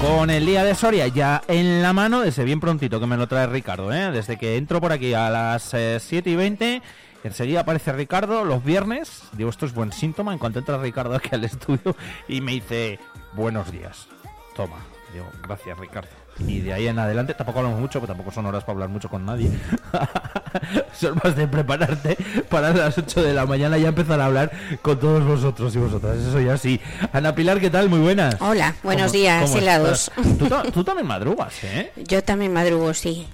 Con 0.00 0.30
el 0.30 0.46
día 0.46 0.62
de 0.62 0.76
Soria 0.76 1.08
ya 1.08 1.42
en 1.48 1.82
la 1.82 1.92
mano, 1.92 2.20
desde 2.20 2.44
bien 2.44 2.60
prontito 2.60 3.00
que 3.00 3.06
me 3.06 3.16
lo 3.16 3.26
trae 3.26 3.48
Ricardo, 3.48 3.92
¿eh? 3.92 4.12
desde 4.12 4.38
que 4.38 4.56
entro 4.56 4.80
por 4.80 4.92
aquí 4.92 5.12
a 5.12 5.28
las 5.28 5.64
7 5.64 5.98
eh, 6.08 6.32
y 6.32 6.36
20, 6.36 6.82
enseguida 7.24 7.60
aparece 7.60 7.92
Ricardo 7.92 8.44
los 8.44 8.64
viernes. 8.64 9.24
Digo, 9.32 9.50
esto 9.50 9.66
es 9.66 9.74
buen 9.74 9.92
síntoma 9.92 10.32
en 10.32 10.38
cuanto 10.38 10.60
entra 10.60 10.78
Ricardo 10.78 11.16
aquí 11.16 11.30
al 11.32 11.44
estudio 11.44 11.96
y 12.28 12.40
me 12.40 12.52
dice, 12.52 13.00
buenos 13.32 13.72
días. 13.72 14.06
Toma. 14.54 14.78
Digo, 15.12 15.26
gracias 15.42 15.76
Ricardo. 15.76 16.27
Y 16.46 16.60
de 16.60 16.72
ahí 16.72 16.86
en 16.86 16.98
adelante 16.98 17.34
tampoco 17.34 17.58
hablamos 17.60 17.80
mucho, 17.80 18.00
pero 18.00 18.08
tampoco 18.08 18.30
son 18.30 18.46
horas 18.46 18.62
para 18.62 18.74
hablar 18.74 18.88
mucho 18.88 19.08
con 19.08 19.24
nadie. 19.24 19.50
son 20.92 21.20
más 21.22 21.34
de 21.36 21.48
prepararte 21.48 22.16
para 22.48 22.72
las 22.72 22.96
8 22.96 23.22
de 23.22 23.34
la 23.34 23.46
mañana 23.46 23.78
y 23.78 23.82
ya 23.82 23.88
empezar 23.88 24.20
a 24.20 24.26
hablar 24.26 24.50
con 24.82 24.98
todos 24.98 25.24
vosotros 25.24 25.74
y 25.74 25.78
vosotras. 25.78 26.16
Eso 26.18 26.40
ya 26.40 26.56
sí. 26.56 26.80
Ana 27.12 27.34
Pilar, 27.34 27.60
¿qué 27.60 27.70
tal? 27.70 27.88
Muy 27.88 27.98
buenas. 27.98 28.36
Hola, 28.40 28.74
buenos 28.82 29.12
días, 29.12 29.52
helados. 29.54 30.10
¿Tú, 30.38 30.48
tú, 30.72 30.84
también 30.84 31.06
madrugas, 31.06 31.64
¿eh? 31.64 31.92
Yo 31.96 32.22
también 32.22 32.52
madrugo, 32.52 32.94
sí. 32.94 33.26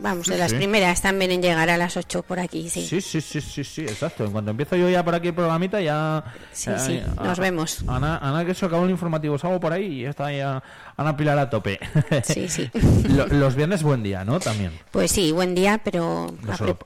Vamos, 0.00 0.26
de 0.26 0.38
las 0.38 0.52
primeras 0.54 1.02
también 1.02 1.30
en 1.30 1.42
llegar 1.42 1.70
a 1.70 1.76
las 1.76 1.96
8 1.96 2.22
por 2.22 2.40
aquí, 2.40 2.68
sí. 2.68 2.86
Sí, 2.86 3.00
sí, 3.00 3.20
sí, 3.20 3.40
sí, 3.40 3.64
sí, 3.64 3.82
exacto. 3.82 4.24
En 4.24 4.32
cuanto 4.32 4.50
empiezo 4.50 4.76
yo 4.76 4.88
ya 4.88 5.04
por 5.04 5.14
aquí 5.14 5.28
el 5.28 5.34
programita, 5.34 5.80
ya... 5.80 6.24
Sí, 6.52 6.70
sí, 6.78 7.00
nos 7.22 7.38
vemos. 7.38 7.84
Ana, 7.86 8.18
Ana, 8.18 8.44
que 8.44 8.52
eso 8.52 8.66
acabó 8.66 8.84
el 8.84 8.90
informativo, 8.90 9.38
salgo 9.38 9.60
por 9.60 9.72
ahí 9.72 9.84
y 9.84 10.02
ya 10.02 10.10
está 10.10 10.32
ya 10.32 10.62
Ana 10.96 11.16
Pilar 11.16 11.38
a 11.38 11.50
tope. 11.50 11.80
Sí, 12.22 12.48
sí. 12.48 12.70
los 13.08 13.54
viernes 13.54 13.82
buen 13.82 14.02
día, 14.02 14.24
¿no? 14.24 14.38
También. 14.38 14.72
Pues 14.90 15.10
sí, 15.10 15.32
buen 15.32 15.54
día, 15.54 15.80
pero 15.82 16.34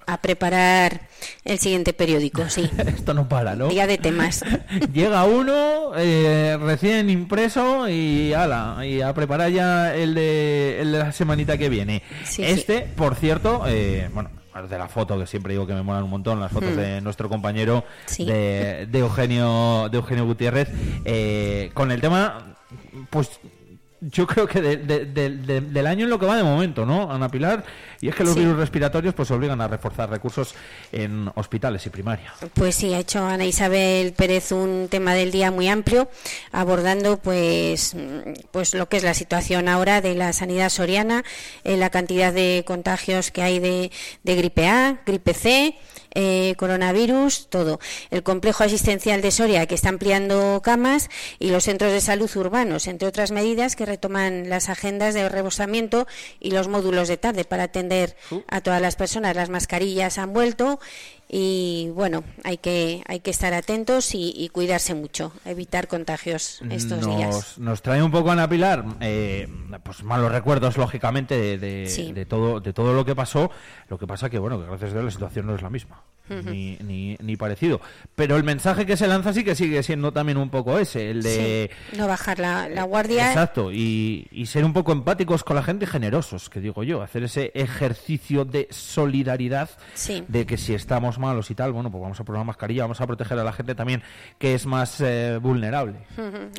a, 0.07 0.21
preparar 0.21 1.09
el 1.45 1.59
siguiente 1.59 1.93
periódico, 1.93 2.49
sí. 2.49 2.71
Esto 2.87 3.13
no 3.15 3.29
para, 3.29 3.55
¿no? 3.55 3.69
Día 3.69 3.87
de 3.87 3.99
temas. 3.99 4.45
Llega 4.93 5.25
uno 5.25 5.93
eh, 5.97 6.57
recién 6.61 7.11
impreso 7.11 7.89
y 7.89 8.33
ala, 8.33 8.85
y 8.87 9.03
a 9.03 9.13
preparar 9.13 9.51
ya 9.51 9.95
el 9.95 10.15
de, 10.15 10.81
el 10.81 10.93
de 10.93 10.99
la 10.99 11.13
semanita 11.13 11.59
que 11.59 11.69
viene. 11.69 12.03
este, 12.39 12.81
por 12.81 13.15
cierto, 13.15 13.65
eh, 13.67 14.09
bueno, 14.15 14.31
de 14.67 14.79
la 14.79 14.89
foto 14.89 15.19
que 15.19 15.27
siempre 15.27 15.53
digo 15.53 15.67
que 15.67 15.75
me 15.75 15.83
molan 15.83 16.05
un 16.05 16.11
montón 16.11 16.41
las 16.41 16.51
fotos 16.51 16.73
hmm. 16.73 16.77
de 16.77 17.01
nuestro 17.01 17.29
compañero 17.29 17.85
de, 18.19 18.89
Eugenio 18.93 19.89
de 19.89 19.99
Eugenio 19.99 20.25
Gutiérrez 20.25 20.69
eh, 21.05 21.71
con 21.75 21.93
el 21.93 22.01
tema 22.01 22.57
pues 23.11 23.39
yo 24.01 24.27
creo 24.27 24.47
que 24.47 24.61
del 24.61 25.87
año 25.87 26.05
en 26.05 26.11
lo 26.11 26.19
que 26.19 26.27
va 26.27 26.37
de 26.37 26.45
momento, 26.45 26.87
¿no, 26.87 27.11
Ana 27.11 27.29
Pilar? 27.29 27.65
Y 28.01 28.09
es 28.09 28.15
que 28.15 28.23
los 28.23 28.37
virus 28.37 28.57
respiratorios 28.57 29.15
pues 29.15 29.31
obligan 29.31 29.61
a 29.61 29.67
reforzar 29.67 30.09
recursos 30.09 30.55
en 30.93 31.31
hospitales 31.35 31.85
y 31.87 31.91
primaria. 31.91 32.33
Pues 32.55 32.77
sí, 32.77 32.95
ha 32.95 32.99
hecho 33.01 33.25
Ana 33.25 33.45
Isabel 33.45 34.13
Pérez 34.13 34.53
un 34.53 34.89
tema 34.89 35.15
del 35.15 35.33
día 35.33 35.51
muy 35.51 35.69
amplio, 35.69 36.09
abordando 36.53 37.17
pues, 37.19 37.97
pues 38.53 38.75
lo 38.75 38.89
que 38.89 38.99
es 38.99 39.03
la 39.03 39.15
situación 39.15 39.69
ahora 39.69 40.01
de 40.01 40.15
la 40.15 40.33
sanidad 40.33 40.69
soriana, 40.69 41.25
eh, 41.65 41.77
la 41.77 41.91
cantidad 41.91 42.33
de 42.33 42.63
contagios 42.67 43.31
que 43.31 43.43
hay 43.43 43.59
de, 43.59 43.91
de 44.23 44.37
gripe 44.37 44.69
A, 44.69 45.01
gripe 45.05 45.35
C, 45.35 45.77
eh, 46.15 46.55
coronavirus, 46.57 47.49
todo. 47.49 47.81
El 48.11 48.23
complejo 48.23 48.65
asistencial 48.65 49.21
de 49.23 49.31
Soria, 49.31 49.67
que 49.67 49.75
está 49.75 49.89
ampliando 49.89 50.61
camas, 50.63 51.11
y 51.39 51.51
los 51.51 51.65
centros 51.65 51.93
de 51.93 52.01
salud 52.01 52.31
urbanos, 52.37 52.87
entre 52.87 53.09
otras 53.09 53.31
medidas 53.31 53.77
que 53.77 53.87
retoman 53.87 54.49
las 54.49 54.69
agendas 54.69 55.15
de 55.15 55.29
rebosamiento 55.29 56.07
y 56.41 56.51
los 56.51 56.69
módulos 56.69 57.09
de 57.09 57.17
tarde 57.17 57.45
para 57.45 57.65
atender 57.65 58.17
uh. 58.31 58.41
a 58.49 58.61
todas 58.61 58.81
las 58.81 58.97
personas. 58.97 59.37
Las 59.37 59.51
mascarillas 59.51 60.19
han 60.19 60.33
vuelto 60.33 60.81
y 61.29 61.91
bueno, 61.95 62.25
hay 62.43 62.57
que, 62.57 63.03
hay 63.07 63.21
que 63.21 63.31
estar 63.31 63.53
atentos 63.53 64.15
y, 64.15 64.49
cuidarse 64.53 64.95
mucho, 64.95 65.33
evitar 65.45 65.87
contagios 65.87 66.63
estos 66.71 67.07
días. 67.07 67.59
Nos 67.59 67.83
trae 67.83 68.03
un 68.03 68.11
poco 68.11 68.31
Ana 68.31 68.49
Pilar, 68.49 68.85
eh, 69.01 69.47
pues 69.83 70.03
malos 70.03 70.33
recuerdos 70.33 70.79
lógicamente 70.79 71.59
de, 71.59 72.13
de, 72.15 72.27
todo, 72.27 72.61
de 72.61 72.73
todo 72.73 72.95
lo 72.95 73.05
que 73.05 73.15
pasó. 73.15 73.51
Lo 73.89 73.99
que 73.99 74.07
pasa 74.07 74.31
que 74.31 74.39
bueno, 74.39 74.59
que 74.59 74.67
gracias 74.67 74.91
a 74.91 74.95
Dios 74.95 75.05
la 75.05 75.11
situación 75.11 75.47
no 75.47 75.55
es 75.55 75.63
la 75.63 75.71
misma 75.71 76.03
ni, 76.29 77.17
ni, 77.21 77.37
parecido. 77.37 77.81
Pero 78.15 78.37
el 78.37 78.45
mensaje 78.45 78.87
que 78.87 78.97
se 78.97 79.07
lanza 79.07 79.33
sí 79.33 79.45
que 79.45 79.55
sigue 79.55 79.83
siendo 79.83 80.13
también 80.13 80.39
un 80.39 80.51
poco 80.51 80.79
ese, 80.79 81.11
el 81.11 81.23
de... 81.23 81.71
no 81.97 82.07
bajar 82.07 82.39
la, 82.39 82.83
guardia. 82.85 83.29
Exacto, 83.29 83.73
y, 83.73 84.29
ser 84.47 84.65
un 84.65 84.73
poco 84.73 84.93
empáticos 84.93 85.45
con 85.45 85.57
la 85.57 85.63
gente 85.63 85.85
y 85.85 85.89
generosos, 85.89 86.49
que 86.49 86.61
digo 86.61 86.83
yo, 86.83 87.03
hacer 87.03 87.25
ese 87.25 87.53
ejercicio 87.55 88.45
de 88.45 88.69
solidaridad, 88.71 89.71
de 90.29 90.47
que 90.47 90.57
si 90.57 90.75
estamos 90.75 91.19
malos 91.19 91.51
y 91.51 91.55
tal, 91.55 91.73
bueno, 91.73 91.91
pues 91.91 92.03
vamos 92.03 92.19
a 92.21 92.25
poner 92.25 92.41
la 92.41 92.45
mascarilla, 92.45 92.83
vamos 92.83 93.01
a 93.01 93.07
proteger 93.07 93.39
a 93.39 93.45
la 93.45 93.53
gente 93.53 93.75
también 93.75 94.03
que 94.39 94.55
es 94.55 94.67
más 94.67 95.01
eh, 95.01 95.39
vulnerable. 95.41 95.99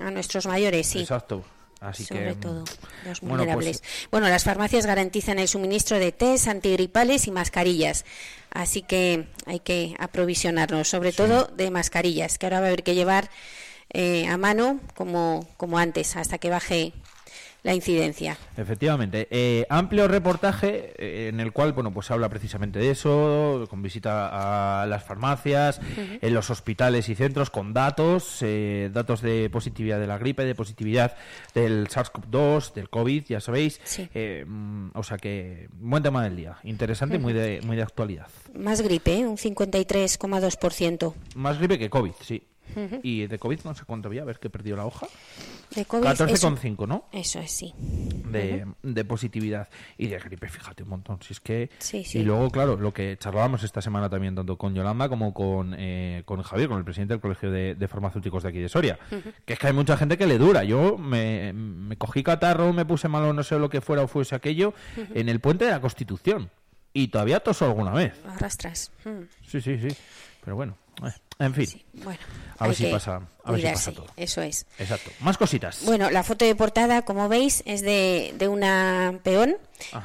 A 0.04 0.12
nuestros 0.12 0.46
mayores, 0.46 0.88
sí. 0.88 1.00
Exacto. 1.00 1.44
Así 1.80 2.04
Sobre 2.04 2.30
que, 2.30 2.36
todo 2.36 2.60
los 2.60 2.80
pues 3.04 3.22
vulnerables. 3.22 3.84
Bueno, 4.12 4.28
las 4.28 4.44
farmacias 4.44 4.86
garantizan 4.86 5.40
el 5.40 5.48
suministro 5.48 5.98
de 5.98 6.12
test 6.12 6.48
antigripales 6.48 7.28
y 7.28 7.32
mascarillas. 7.32 8.04
Así 8.52 8.82
que 8.82 9.28
hay 9.46 9.60
que 9.60 9.96
aprovisionarnos, 10.00 10.88
sobre 10.88 11.12
todo 11.12 11.46
de 11.56 11.72
mascarillas, 11.72 12.38
que 12.38 12.46
ahora 12.46 12.60
va 12.60 12.66
a 12.66 12.70
haber 12.70 12.84
que 12.84 12.96
llevar 12.96 13.30
eh, 13.92 14.28
a 14.28 14.38
mano 14.38 14.80
como, 14.96 15.48
como 15.58 15.78
antes, 15.78 16.16
hasta 16.16 16.38
que 16.38 16.50
baje 16.50 16.94
la 17.64 17.74
incidencia. 17.74 18.38
Efectivamente. 18.58 19.28
Eh, 19.32 19.66
amplio 19.70 20.08
reportaje 20.08 20.94
eh, 20.98 21.28
en 21.28 21.40
el 21.40 21.52
cual, 21.52 21.74
bueno, 21.74 21.92
pues 21.92 22.10
habla 22.12 22.30
precisamente 22.30 22.80
de 22.80 22.92
eso, 22.92 23.66
con 23.70 23.82
visita 23.82 24.82
a 24.82 24.86
las 24.86 25.04
farmacias, 25.04 25.82
en 25.98 26.34
los 26.34 26.50
hospitales 26.50 27.10
y 27.10 27.16
centros, 27.16 27.50
con 27.50 27.74
datos, 27.74 28.40
eh, 28.42 28.90
datos 28.94 29.22
de 29.22 29.50
positividad 29.50 30.00
de 30.00 30.08
la 30.08 30.18
gripe, 30.18 30.46
de 30.46 30.56
positividad 30.56 31.16
del 31.54 31.88
SARS-CoV-2, 31.88 32.74
del 32.74 32.90
COVID, 32.90 33.26
ya 33.26 33.42
sabéis. 33.42 33.80
Mm, 34.46 34.90
o 34.94 35.04
sea 35.04 35.18
que, 35.18 35.68
buen 35.74 36.04
tema 36.04 36.24
del 36.24 36.36
día. 36.36 36.58
Interesante 36.64 37.18
y 37.18 37.20
muy 37.20 37.34
de, 37.34 37.62
muy 37.64 37.76
de 37.76 37.84
actualidad. 37.84 38.28
Más 38.54 38.82
gripe, 38.82 39.26
un 39.28 39.38
53,2%. 39.38 41.14
Más 41.36 41.58
gripe 41.58 41.78
que 41.78 41.90
COVID, 41.90 42.14
sí. 42.22 42.44
Y 43.04 43.28
de 43.28 43.40
COVID 43.40 43.62
no 43.66 43.74
sé 43.74 43.84
cuánto 43.86 44.10
había, 44.10 44.22
a 44.22 44.26
ver 44.26 44.40
que 44.40 44.50
perdió 44.50 44.76
la 44.76 44.86
hoja. 44.86 45.08
De 45.76 45.86
COVID 45.86 46.04
14,5, 46.04 46.88
¿no? 46.88 47.06
Eso 47.12 47.40
es, 47.40 47.52
sí. 47.52 47.74
De, 47.78 48.66
de, 48.82 49.06
positividad. 49.06 49.70
Y 49.98 50.08
de 50.08 50.18
gripe, 50.18 50.50
fíjate, 50.50 50.84
un 50.84 50.90
montón. 50.90 51.20
Si 51.22 51.34
es 51.34 51.40
que... 51.40 51.70
Y 52.14 52.24
luego, 52.24 52.50
claro, 52.50 52.76
lo 52.76 52.94
que 52.94 53.18
charlábamos 53.18 53.64
esta 53.64 53.82
semana 53.82 54.10
también, 54.10 54.36
tanto 54.36 54.58
con 54.58 54.74
Yolanda 54.74 55.10
como 55.10 55.34
con, 55.34 55.76
eh, 55.78 56.24
con 56.26 56.42
Javier, 56.42 56.70
con 56.70 56.80
el 56.80 56.84
presidente 56.84 57.14
del 57.14 57.22
Colegio 57.22 57.52
de, 57.52 57.88
Farmacéuticos 57.88 58.44
de 58.44 58.50
aquí 58.50 58.60
de 58.60 58.70
Soria, 58.70 59.00
que 59.46 59.54
es 59.54 59.60
que 59.60 59.68
hay 59.68 59.74
mucha 59.74 59.96
gente 59.98 60.18
que 60.18 60.28
le 60.28 60.38
dura. 60.38 60.64
Yo 60.64 60.98
me, 60.98 61.54
me 61.54 61.98
cogí 61.98 62.24
catarro, 62.24 62.74
me 62.74 62.86
puse 62.86 63.08
malo, 63.08 63.34
no 63.34 63.44
sé 63.44 63.58
lo 63.60 63.70
que 63.70 63.82
fuera 63.82 64.04
o 64.04 64.08
fuese 64.08 64.36
aquello, 64.36 64.74
en 65.14 65.30
el 65.30 65.40
puente 65.40 65.66
de 65.66 65.72
la 65.72 65.82
Constitución. 65.82 66.50
Y 66.94 67.10
todavía 67.10 67.40
toso 67.40 67.66
alguna 67.66 67.92
vez. 67.92 68.14
Arrastras. 68.26 68.92
Sí, 69.48 69.62
sí, 69.62 69.78
sí. 69.78 69.96
Pero 70.44 70.56
bueno, 70.56 70.76
eh, 71.04 71.12
en 71.40 71.54
fin. 71.54 71.82
bueno, 71.94 72.20
a 72.58 72.68
ver, 72.68 72.76
si 72.76 72.86
pasa, 72.88 73.22
a 73.46 73.52
ver 73.52 73.62
si 73.62 73.68
pasa 73.68 73.92
todo. 73.94 74.08
Eso 74.18 74.42
es. 74.42 74.66
Exacto. 74.78 75.12
Más 75.22 75.38
cositas. 75.38 75.80
Bueno, 75.86 76.10
la 76.10 76.24
foto 76.24 76.44
de 76.44 76.54
portada, 76.56 77.04
como 77.04 77.30
veis, 77.30 77.64
es 77.66 77.82
de, 77.82 78.34
de 78.38 78.50
una 78.50 79.20
peón 79.24 79.56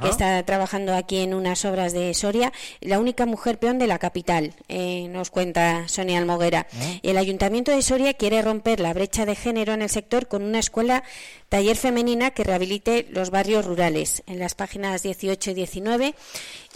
que 0.00 0.08
está 0.08 0.40
trabajando 0.44 0.94
aquí 0.94 1.18
en 1.18 1.34
unas 1.34 1.64
obras 1.64 1.92
de 1.92 2.14
Soria, 2.14 2.52
la 2.80 3.00
única 3.00 3.26
mujer 3.26 3.58
peón 3.58 3.80
de 3.80 3.88
la 3.88 3.98
capital, 3.98 4.54
eh, 4.68 5.08
nos 5.08 5.30
cuenta 5.30 5.88
Sonia 5.88 6.18
Almoguera. 6.18 6.68
Ah. 6.72 6.92
El 7.02 7.18
Ayuntamiento 7.18 7.72
de 7.72 7.82
Soria 7.82 8.14
quiere 8.14 8.40
romper 8.40 8.78
la 8.78 8.94
brecha 8.94 9.26
de 9.26 9.34
género 9.34 9.72
en 9.72 9.82
el 9.82 9.90
sector 9.90 10.28
con 10.28 10.44
una 10.44 10.60
escuela 10.60 11.02
taller 11.48 11.76
femenina 11.76 12.30
que 12.30 12.44
rehabilite 12.44 13.08
los 13.10 13.30
barrios 13.30 13.64
rurales, 13.64 14.22
en 14.26 14.38
las 14.38 14.54
páginas 14.54 15.02
18 15.02 15.50
y 15.50 15.54
19. 15.54 16.14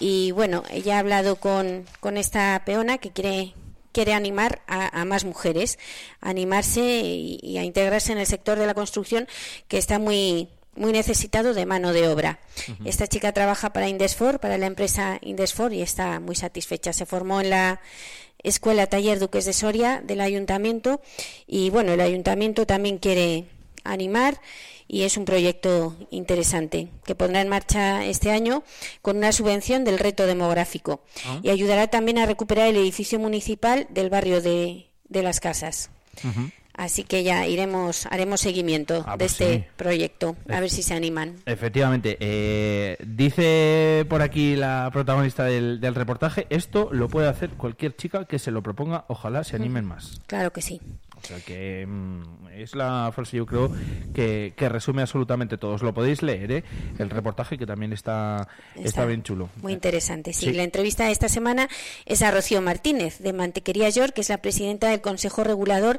Y 0.00 0.32
bueno, 0.32 0.65
ella 0.69 0.97
ha 0.97 0.99
hablado 0.99 1.37
con, 1.37 1.85
con 2.00 2.17
esta 2.17 2.61
peona 2.65 2.99
que 2.99 3.12
quiere 3.12 3.55
quiere 3.99 4.15
animar 4.15 4.62
a, 4.69 5.05
más 5.05 5.25
mujeres 5.25 5.77
a 6.21 6.29
animarse 6.29 6.81
y, 7.03 7.59
a 7.59 7.65
integrarse 7.65 8.12
en 8.12 8.19
el 8.19 8.27
sector 8.27 8.56
de 8.56 8.65
la 8.65 8.75
construcción 8.75 9.27
que 9.67 9.77
está 9.77 9.99
muy 9.99 10.50
muy 10.77 10.93
necesitado 10.93 11.53
de 11.53 11.67
mano 11.67 11.93
de 11.93 12.06
obra. 12.06 12.39
Esta 12.85 13.09
chica 13.09 13.33
trabaja 13.33 13.73
para 13.73 13.89
Indesfor, 13.89 14.39
para 14.39 14.56
la 14.56 14.67
empresa 14.67 15.19
Indesfor 15.21 15.73
y 15.73 15.83
está 15.83 16.21
muy 16.21 16.37
satisfecha. 16.37 16.93
Se 16.93 17.06
formó 17.06 17.41
en 17.41 17.50
la 17.50 17.81
Escuela 18.45 18.87
Taller 18.87 19.19
Duques 19.19 19.45
de 19.47 19.53
Soria 19.53 20.01
del 20.01 20.21
Ayuntamiento 20.21 21.01
y 21.49 21.71
bueno, 21.71 21.91
el 21.91 22.01
Ayuntamiento 22.01 22.67
también 22.67 22.99
quiere 22.99 23.47
animar 23.83 24.41
y 24.88 25.02
es 25.02 25.17
un 25.17 25.26
proyecto 25.26 25.94
interesante 26.11 26.88
que 27.05 27.14
pondrá 27.14 27.43
en 27.43 27.49
marcha 27.49 28.05
este 28.05 28.31
año 28.31 28.64
con 29.02 29.19
una 29.19 29.32
subvención 29.32 29.85
del 29.85 29.99
reto 29.99 30.26
demográfico 30.26 31.02
ah. 31.26 31.40
y 31.43 31.50
ayudará 31.50 31.88
también 31.88 32.19
a 32.19 32.26
recuperar 32.26 32.69
el 32.69 32.76
edificio 32.76 33.19
municipal 33.19 33.87
del 33.90 34.11
barrio 34.11 34.40
de, 34.40 34.88
de 35.08 35.23
las 35.23 35.40
casas. 35.40 35.90
Así 36.79 37.02
que 37.02 37.25
ya 37.25 37.44
iremos, 37.49 38.06
haremos 38.06 38.40
seguimiento 38.40 39.05
ah, 39.05 39.12
de 39.12 39.19
pues 39.19 39.32
este 39.32 39.69
proyecto, 39.76 40.37
a 40.49 40.61
ver 40.61 40.70
si 40.70 40.85
se 40.85 40.94
animan. 40.94 41.34
Efectivamente. 41.44 42.17
Eh, 42.20 42.96
dice 43.05 44.06
por 44.08 44.23
aquí 44.23 44.55
la 44.55 44.88
protagonista 44.93 45.43
del, 45.44 45.81
reportaje, 45.93 46.46
esto 46.50 46.88
lo 46.93 47.08
puede 47.08 47.26
hacer 47.26 47.50
cualquier 47.50 47.96
chica 47.96 48.26
que 48.26 48.38
se 48.38 48.52
lo 48.52 48.62
proponga, 48.62 49.06
ojalá 49.08 49.43
se 49.43 49.56
animen 49.56 49.87
más. 49.87 50.20
Claro 50.29 50.52
que 50.52 50.62
sí. 50.62 50.81
O 51.23 51.26
sea 51.26 51.41
que 51.41 51.87
mm, 51.87 52.49
es 52.55 52.75
la 52.75 53.11
frase, 53.15 53.37
yo 53.37 53.47
creo, 53.47 53.70
que, 54.15 54.53
resume 54.69 55.03
absolutamente 55.03 55.59
todo. 55.59 55.76
lo 55.79 55.94
podéis 55.94 56.23
leer, 56.23 56.53
¿eh? 56.53 56.65
el 56.99 57.11
reportaje 57.11 57.59
que 57.59 57.67
también 57.67 57.93
está, 57.93 58.49
está, 58.76 59.05
bien 59.05 59.23
chulo. 59.23 59.49
Muy 59.62 59.73
interesante, 59.73 60.32
sí. 60.32 60.53
La 60.53 60.62
entrevista 60.62 61.06
de 61.06 61.12
esta 61.12 61.29
semana 61.29 61.69
es 62.06 62.23
a 62.23 62.31
Rocío 62.31 62.61
Martínez, 62.61 63.19
de 63.19 63.32
Mantequería 63.32 63.88
York, 63.88 64.12
que 64.15 64.20
es 64.20 64.29
la 64.29 64.38
presidenta 64.38 64.88
del 64.91 65.00
Consejo 65.00 65.44
Regulador 65.44 65.99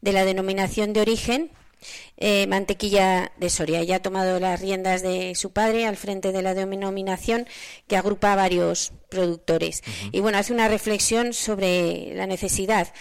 de 0.00 0.12
la 0.12 0.24
Denominación 0.24 0.92
de 0.92 1.00
Origen 1.00 1.50
eh, 2.16 2.46
mantequilla 2.46 3.32
de 3.36 3.50
Soria. 3.50 3.82
Ya 3.82 3.96
ha 3.96 4.02
tomado 4.02 4.40
las 4.40 4.60
riendas 4.60 5.02
de 5.02 5.34
su 5.34 5.52
padre 5.52 5.86
al 5.86 5.96
frente 5.96 6.32
de 6.32 6.42
la 6.42 6.54
denominación 6.54 7.46
que 7.86 7.96
agrupa 7.96 8.32
a 8.32 8.36
varios 8.36 8.92
productores. 9.08 9.82
Y 10.12 10.20
bueno, 10.20 10.38
hace 10.38 10.52
una 10.52 10.68
reflexión 10.68 11.32
sobre 11.32 12.14
la 12.14 12.26
necesidad 12.26 12.92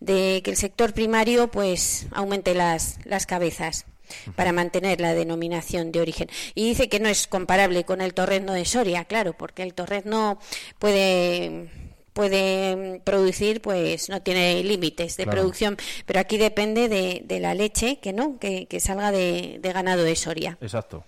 de 0.00 0.40
que 0.44 0.50
el 0.50 0.56
sector 0.56 0.92
primario 0.92 1.50
pues 1.50 2.06
aumente 2.12 2.54
las, 2.54 2.98
las 3.04 3.26
cabezas 3.26 3.86
para 4.34 4.52
mantener 4.52 5.00
la 5.00 5.14
denominación 5.14 5.92
de 5.92 6.00
origen. 6.00 6.28
Y 6.54 6.68
dice 6.68 6.88
que 6.88 7.00
no 7.00 7.08
es 7.08 7.26
comparable 7.26 7.84
con 7.84 8.00
el 8.00 8.14
torrezno 8.14 8.52
de 8.52 8.64
Soria, 8.64 9.04
claro, 9.04 9.32
porque 9.32 9.62
el 9.62 9.74
torrezno 9.74 10.38
puede 10.78 11.85
puede 12.16 13.02
producir, 13.04 13.60
pues 13.60 14.08
no 14.08 14.22
tiene 14.22 14.64
límites 14.64 15.18
de 15.18 15.26
producción, 15.26 15.76
pero 16.06 16.18
aquí 16.18 16.38
depende 16.38 16.88
de, 16.88 17.22
de, 17.22 17.40
la 17.40 17.52
leche 17.52 17.98
que 18.00 18.14
no, 18.14 18.38
que, 18.38 18.66
salga 18.80 19.12
de, 19.12 19.58
de 19.60 19.72
ganado 19.72 20.02
de 20.02 20.16
Soria. 20.16 20.56
Exacto. 20.62 21.04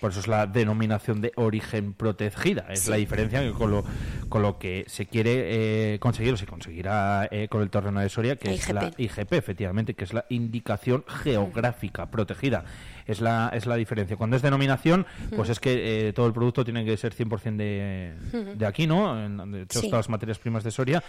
Por 0.00 0.10
eso 0.10 0.20
es 0.20 0.28
la 0.28 0.46
denominación 0.46 1.22
de 1.22 1.32
origen 1.36 1.94
protegida. 1.94 2.66
Es 2.70 2.88
la 2.88 2.96
diferencia 2.96 3.42
con 3.52 3.70
lo, 3.70 3.84
con 4.30 4.42
lo 4.42 4.58
que 4.58 4.84
se 4.86 5.06
quiere 5.06 5.94
eh, 5.94 5.98
conseguir 5.98 6.32
o 6.32 6.36
se 6.36 6.46
conseguirá 6.46 7.28
eh, 7.30 7.48
con 7.48 7.60
el 7.60 7.68
terreno 7.68 8.00
de 8.00 8.08
Soria, 8.08 8.36
que 8.36 8.54
es 8.54 8.72
la 8.72 8.90
IGP, 8.96 9.32
efectivamente, 9.34 9.94
que 9.94 10.04
es 10.04 10.14
la 10.14 10.24
indicación 10.30 11.04
geográfica 11.06 12.10
protegida 12.10 12.64
es 13.10 13.20
la, 13.20 13.50
es 13.52 13.66
la 13.66 13.76
diferencia. 13.76 14.16
Cuando 14.16 14.36
es 14.36 14.42
denominación, 14.42 15.06
pues 15.34 15.48
es 15.50 15.58
que 15.58 16.08
eh, 16.08 16.12
todo 16.12 16.26
el 16.26 16.32
producto 16.32 16.64
tiene 16.64 16.84
que 16.84 16.96
ser 16.96 17.14
100% 17.14 17.56
de, 17.56 18.14
de 18.54 18.66
aquí, 18.66 18.86
¿no? 18.86 19.16
de 19.46 19.62
hecho, 19.62 19.80
todas 19.80 19.92
las 19.92 20.08
materias 20.08 20.38
primas 20.38 20.62
de 20.64 20.70
Soria. 20.70 21.02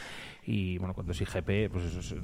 Y 0.44 0.80
bueno, 0.80 0.96
cuando 0.96 1.14
es 1.14 1.22
IGP, 1.22 1.72
pues 1.72 1.86
eso 1.86 2.00
es, 2.00 2.16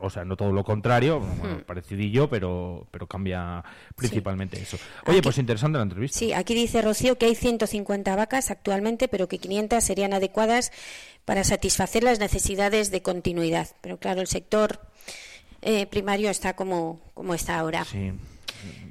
o 0.00 0.10
sea, 0.10 0.24
no 0.24 0.36
todo 0.36 0.52
lo 0.52 0.62
contrario, 0.62 1.20
bueno, 1.20 1.58
parecidillo, 1.66 2.28
pero, 2.28 2.86
pero 2.90 3.06
cambia 3.06 3.64
principalmente 3.96 4.60
eso. 4.60 4.76
Oye, 5.06 5.22
pues 5.22 5.38
interesante 5.38 5.78
la 5.78 5.82
entrevista. 5.82 6.18
Sí, 6.18 6.32
aquí 6.32 6.54
dice 6.54 6.82
Rocío 6.82 7.18
que 7.18 7.26
hay 7.26 7.34
150 7.34 8.14
vacas 8.14 8.50
actualmente, 8.50 9.08
pero 9.08 9.26
que 9.28 9.38
500 9.38 9.82
serían 9.96 10.12
adecuadas 10.12 10.72
para 11.24 11.42
satisfacer 11.42 12.04
las 12.04 12.18
necesidades 12.18 12.90
de 12.90 13.00
continuidad. 13.00 13.68
Pero 13.80 13.98
claro, 13.98 14.20
el 14.20 14.26
sector 14.26 14.78
eh, 15.62 15.86
primario 15.86 16.28
está 16.28 16.54
como, 16.54 17.00
como 17.14 17.32
está 17.32 17.58
ahora. 17.58 17.86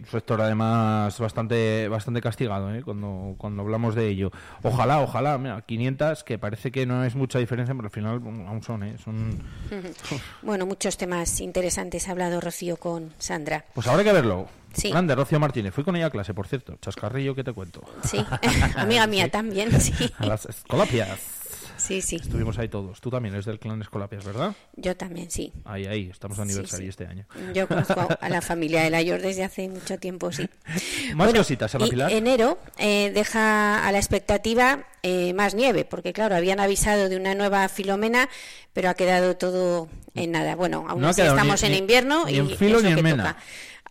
Sector 0.09 0.41
además 0.41 1.19
bastante 1.19 1.87
bastante 1.87 2.21
castigado 2.21 2.73
¿eh? 2.73 2.83
cuando, 2.83 3.35
cuando 3.37 3.61
hablamos 3.63 3.95
de 3.95 4.07
ello. 4.07 4.31
Ojalá, 4.63 5.01
ojalá, 5.01 5.37
mira, 5.37 5.61
500, 5.61 6.23
que 6.23 6.37
parece 6.37 6.71
que 6.71 6.85
no 6.85 7.03
es 7.03 7.15
mucha 7.15 7.39
diferencia, 7.39 7.73
pero 7.73 7.87
al 7.87 7.91
final 7.91 8.21
aún 8.47 8.63
son. 8.63 8.83
¿eh? 8.83 8.95
son... 9.03 9.39
bueno, 10.41 10.65
muchos 10.65 10.97
temas 10.97 11.39
interesantes 11.41 12.07
ha 12.07 12.11
hablado 12.11 12.41
Rocío 12.41 12.77
con 12.77 13.13
Sandra. 13.17 13.65
Pues 13.73 13.87
habrá 13.87 14.03
que 14.03 14.13
verlo. 14.13 14.47
Sí. 14.73 14.89
Grande, 14.89 15.15
Rocío 15.15 15.39
Martínez. 15.39 15.73
Fui 15.73 15.83
con 15.83 15.95
ella 15.95 16.07
a 16.07 16.09
clase, 16.09 16.33
por 16.33 16.47
cierto. 16.47 16.77
Chascarrillo, 16.81 17.33
¿qué 17.33 17.43
te 17.43 17.53
cuento? 17.53 17.81
Sí, 18.03 18.23
amiga 18.75 19.07
mía 19.07 19.29
también, 19.31 19.79
sí. 19.79 19.93
A 20.17 20.25
las 20.25 20.45
escolapias. 20.45 21.44
Sí, 21.77 22.01
sí. 22.01 22.17
Estuvimos 22.17 22.57
ahí 22.57 22.67
todos. 22.67 23.01
Tú 23.01 23.09
también 23.09 23.33
eres 23.33 23.45
del 23.45 23.59
clan 23.59 23.81
Escolapias, 23.81 24.23
¿verdad? 24.23 24.55
Yo 24.75 24.95
también, 24.95 25.29
sí. 25.31 25.53
Ahí, 25.65 25.85
ahí, 25.85 26.09
estamos 26.11 26.39
aniversario 26.39 26.89
este 26.89 27.05
año. 27.05 27.25
Yo 27.53 27.67
conozco 27.67 28.07
a 28.19 28.29
la 28.29 28.41
familia 28.41 28.83
de 28.83 28.89
la 28.89 29.01
Yor 29.01 29.21
desde 29.21 29.43
hace 29.43 29.67
mucho 29.69 29.97
tiempo, 29.97 30.31
sí. 30.31 30.49
Más 31.15 31.33
cositas, 31.33 31.73
Ana 31.75 31.87
Pilar. 31.87 32.11
enero 32.11 32.57
eh, 32.77 33.11
deja 33.13 33.85
a 33.85 33.91
la 33.91 33.97
expectativa 33.97 34.85
eh, 35.03 35.33
más 35.33 35.53
nieve, 35.53 35.85
porque 35.85 36.13
claro, 36.13 36.35
habían 36.35 36.59
avisado 36.59 37.09
de 37.09 37.15
una 37.15 37.35
nueva 37.35 37.69
Filomena, 37.69 38.27
pero 38.73 38.89
ha 38.89 38.95
quedado 38.95 39.37
todo 39.37 39.87
en 40.15 40.31
nada. 40.31 40.55
Bueno, 40.55 40.85
aún 40.87 41.05
así 41.05 41.21
estamos 41.21 41.61
en 41.63 41.75
invierno 41.75 42.27
y 42.27 42.37
en 42.37 42.49
filo 42.49 42.81
ni 42.81 42.89
en 42.89 43.03
mena. 43.03 43.37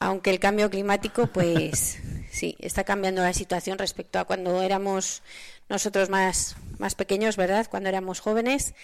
Aunque 0.00 0.30
el 0.30 0.40
cambio 0.40 0.70
climático, 0.70 1.28
pues 1.28 1.98
sí, 2.30 2.56
está 2.58 2.84
cambiando 2.84 3.22
la 3.22 3.32
situación 3.32 3.78
respecto 3.78 4.18
a 4.18 4.24
cuando 4.24 4.60
éramos 4.60 5.22
nosotros 5.68 6.10
más, 6.10 6.56
más 6.78 6.94
pequeños, 6.94 7.36
¿verdad? 7.36 7.66
Cuando 7.70 7.88
éramos 7.88 8.20
jóvenes, 8.20 8.74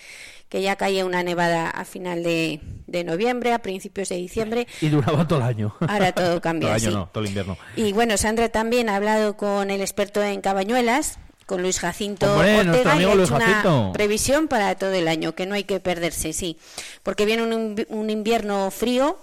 que 0.49 0.63
ya 0.63 0.77
caía 0.77 1.05
una 1.05 1.23
nevada 1.23 1.71
a 1.71 1.85
final 1.85 2.23
de, 2.23 2.61
de 2.87 3.05
noviembre, 3.05 3.53
a 3.53 3.61
principios 3.61 4.09
de 4.09 4.17
diciembre. 4.17 4.67
Y 4.81 4.89
duraba 4.89 5.27
todo 5.27 5.39
el 5.39 5.45
año. 5.45 5.75
Ahora 5.81 6.13
todo 6.13 6.41
cambia. 6.43 6.69
todo 6.69 6.77
el 6.77 6.83
año 6.83 6.99
no, 6.99 7.09
todo 7.09 7.23
el 7.23 7.29
invierno. 7.29 7.57
Y 7.77 7.93
bueno, 7.93 8.17
Sandra 8.17 8.49
también 8.49 8.89
ha 8.89 8.97
hablado 8.97 9.37
con 9.37 9.71
el 9.71 9.81
experto 9.81 10.23
en 10.23 10.41
cabañuelas, 10.41 11.19
con 11.51 11.63
Luis 11.63 11.81
Jacinto 11.81 12.33
Ortega 12.33 12.95
y 12.97 13.05
ha 13.05 13.13
hecho 13.13 13.35
una 13.35 13.93
previsión 13.93 14.47
para 14.47 14.77
todo 14.77 14.93
el 14.93 15.09
año, 15.09 15.35
que 15.35 15.47
no 15.47 15.57
hay 15.57 15.65
que 15.65 15.81
perderse, 15.81 16.33
sí. 16.33 16.57
Porque 17.03 17.25
viene 17.25 17.43
un, 17.43 17.85
un 17.89 18.09
invierno 18.09 18.71
frío, 18.71 19.19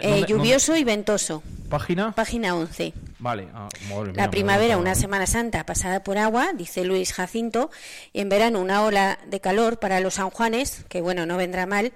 eh, 0.00 0.24
lluvioso 0.26 0.78
y 0.78 0.84
ventoso. 0.84 1.42
¿Página? 1.68 2.12
Página 2.12 2.54
11. 2.54 2.94
Vale. 3.18 3.48
Ah, 3.52 3.68
la 4.14 4.30
primavera, 4.30 4.78
una 4.78 4.94
Semana 4.94 5.26
Santa 5.26 5.66
pasada 5.66 6.02
por 6.02 6.16
agua, 6.16 6.54
dice 6.54 6.84
Luis 6.84 7.12
Jacinto, 7.12 7.70
y 8.14 8.20
en 8.20 8.30
verano 8.30 8.62
una 8.62 8.82
ola 8.82 9.18
de 9.26 9.40
calor 9.40 9.78
para 9.78 10.00
los 10.00 10.14
San 10.14 10.30
Juanes, 10.30 10.86
que 10.88 11.02
bueno, 11.02 11.26
no 11.26 11.36
vendrá 11.36 11.66
mal. 11.66 11.92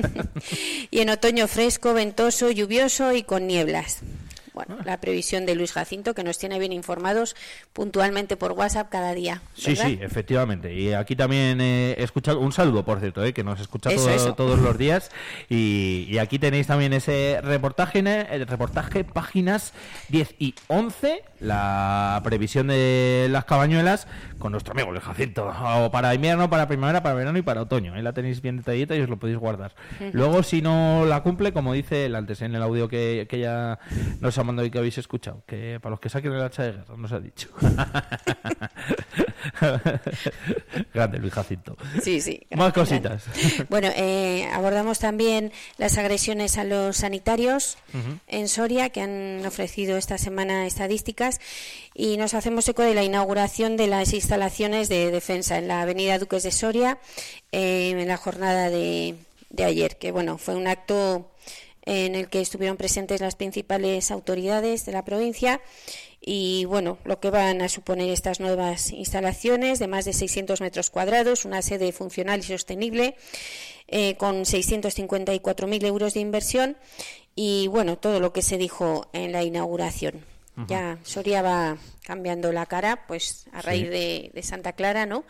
y 0.90 1.00
en 1.00 1.10
otoño 1.10 1.48
fresco, 1.48 1.92
ventoso, 1.92 2.50
lluvioso 2.50 3.12
y 3.12 3.24
con 3.24 3.46
nieblas. 3.46 3.98
Bueno, 4.56 4.78
la 4.86 4.98
previsión 5.00 5.44
de 5.44 5.54
Luis 5.54 5.74
Jacinto, 5.74 6.14
que 6.14 6.24
nos 6.24 6.38
tiene 6.38 6.58
bien 6.58 6.72
informados 6.72 7.36
puntualmente 7.74 8.38
por 8.38 8.52
WhatsApp 8.52 8.88
cada 8.88 9.12
día. 9.12 9.42
Sí, 9.52 9.76
sí, 9.76 9.98
efectivamente. 10.00 10.72
Y 10.72 10.94
aquí 10.94 11.14
también 11.14 11.60
he 11.60 12.02
escuchado, 12.02 12.40
un 12.40 12.52
saludo, 12.52 12.82
por 12.82 13.00
cierto, 13.00 13.22
eh, 13.22 13.34
que 13.34 13.44
nos 13.44 13.60
escucha 13.60 13.90
todos 14.34 14.58
los 14.58 14.78
días. 14.78 15.10
Y, 15.50 16.16
aquí 16.16 16.38
tenéis 16.38 16.68
también 16.68 16.94
ese 16.94 17.38
reportaje, 17.42 17.98
el 17.98 18.46
reportaje 18.46 19.04
páginas 19.04 19.74
10 20.08 20.36
y 20.38 20.54
11, 20.68 21.22
la 21.40 22.22
previsión 22.24 22.68
de 22.68 23.28
las 23.30 23.44
cabañuelas 23.44 24.08
con 24.38 24.52
nuestro 24.52 24.72
amigo 24.72 24.90
Luis 24.90 25.04
Jacinto. 25.04 25.52
O 25.84 25.90
para 25.90 26.14
invierno, 26.14 26.48
para 26.48 26.66
primavera, 26.66 27.02
para 27.02 27.14
verano 27.14 27.36
y 27.36 27.42
para 27.42 27.60
otoño. 27.60 27.92
Ahí 27.92 28.00
la 28.00 28.14
tenéis 28.14 28.40
bien 28.40 28.56
detallita 28.56 28.96
y 28.96 29.02
os 29.02 29.10
lo 29.10 29.18
podéis 29.18 29.38
guardar. 29.38 29.74
Luego, 30.12 30.42
si 30.42 30.62
no 30.62 31.04
la 31.04 31.22
cumple, 31.22 31.52
como 31.52 31.74
dice 31.74 32.06
el 32.06 32.14
antes 32.14 32.40
en 32.40 32.54
el 32.54 32.62
audio 32.62 32.88
que, 32.88 33.26
que 33.28 33.38
ya 33.38 33.78
nos 34.20 34.38
ha 34.38 34.45
y 34.64 34.70
que 34.70 34.78
habéis 34.78 34.98
escuchado, 34.98 35.42
que 35.46 35.78
para 35.80 35.90
los 35.90 36.00
que 36.00 36.08
saquen 36.08 36.32
el 36.32 36.42
hacha 36.42 36.62
de 36.64 36.72
guerra, 36.72 36.96
nos 36.96 37.12
ha 37.12 37.20
dicho. 37.20 37.48
Grande 40.94 41.18
Luis 41.18 41.32
Jacinto. 41.32 41.76
Sí, 42.02 42.20
sí. 42.20 42.40
Más 42.56 42.72
cositas. 42.72 43.24
Bueno, 43.68 43.88
eh, 43.94 44.48
abordamos 44.52 44.98
también 44.98 45.52
las 45.78 45.98
agresiones 45.98 46.58
a 46.58 46.64
los 46.64 46.96
sanitarios 46.98 47.78
en 48.28 48.48
Soria, 48.48 48.90
que 48.90 49.00
han 49.00 49.44
ofrecido 49.46 49.96
esta 49.96 50.18
semana 50.18 50.66
estadísticas, 50.66 51.40
y 51.94 52.16
nos 52.16 52.34
hacemos 52.34 52.68
eco 52.68 52.82
de 52.82 52.94
la 52.94 53.04
inauguración 53.04 53.76
de 53.76 53.86
las 53.86 54.12
instalaciones 54.12 54.88
de 54.88 55.10
defensa 55.10 55.58
en 55.58 55.68
la 55.68 55.82
Avenida 55.82 56.18
Duques 56.18 56.42
de 56.42 56.50
Soria 56.52 56.98
eh, 57.52 57.90
en 57.90 58.08
la 58.08 58.16
jornada 58.16 58.70
de, 58.70 59.16
de 59.50 59.64
ayer, 59.64 59.96
que 59.96 60.12
bueno, 60.12 60.38
fue 60.38 60.54
un 60.54 60.66
acto 60.66 61.30
en 61.86 62.16
el 62.16 62.28
que 62.28 62.40
estuvieron 62.40 62.76
presentes 62.76 63.20
las 63.20 63.36
principales 63.36 64.10
autoridades 64.10 64.84
de 64.84 64.92
la 64.92 65.04
provincia 65.04 65.62
y 66.20 66.64
bueno, 66.64 66.98
lo 67.04 67.20
que 67.20 67.30
van 67.30 67.62
a 67.62 67.68
suponer 67.68 68.10
estas 68.10 68.40
nuevas 68.40 68.90
instalaciones 68.90 69.78
de 69.78 69.86
más 69.86 70.04
de 70.04 70.12
600 70.12 70.60
metros 70.60 70.90
cuadrados, 70.90 71.44
una 71.44 71.62
sede 71.62 71.92
funcional 71.92 72.40
y 72.40 72.42
sostenible 72.42 73.16
eh, 73.86 74.16
con 74.16 74.44
654.000 74.44 75.86
euros 75.86 76.14
de 76.14 76.20
inversión 76.20 76.76
y 77.36 77.68
bueno, 77.68 77.96
todo 77.96 78.18
lo 78.18 78.32
que 78.32 78.42
se 78.42 78.58
dijo 78.58 79.08
en 79.12 79.32
la 79.32 79.44
inauguración. 79.44 80.24
Ya 80.68 80.98
Soria 81.02 81.42
va 81.42 81.76
cambiando 82.02 82.50
la 82.50 82.64
cara, 82.64 83.04
pues 83.06 83.46
a 83.52 83.60
raíz 83.60 83.90
de, 83.90 84.30
de 84.32 84.42
Santa 84.42 84.72
Clara, 84.72 85.04
¿no? 85.04 85.26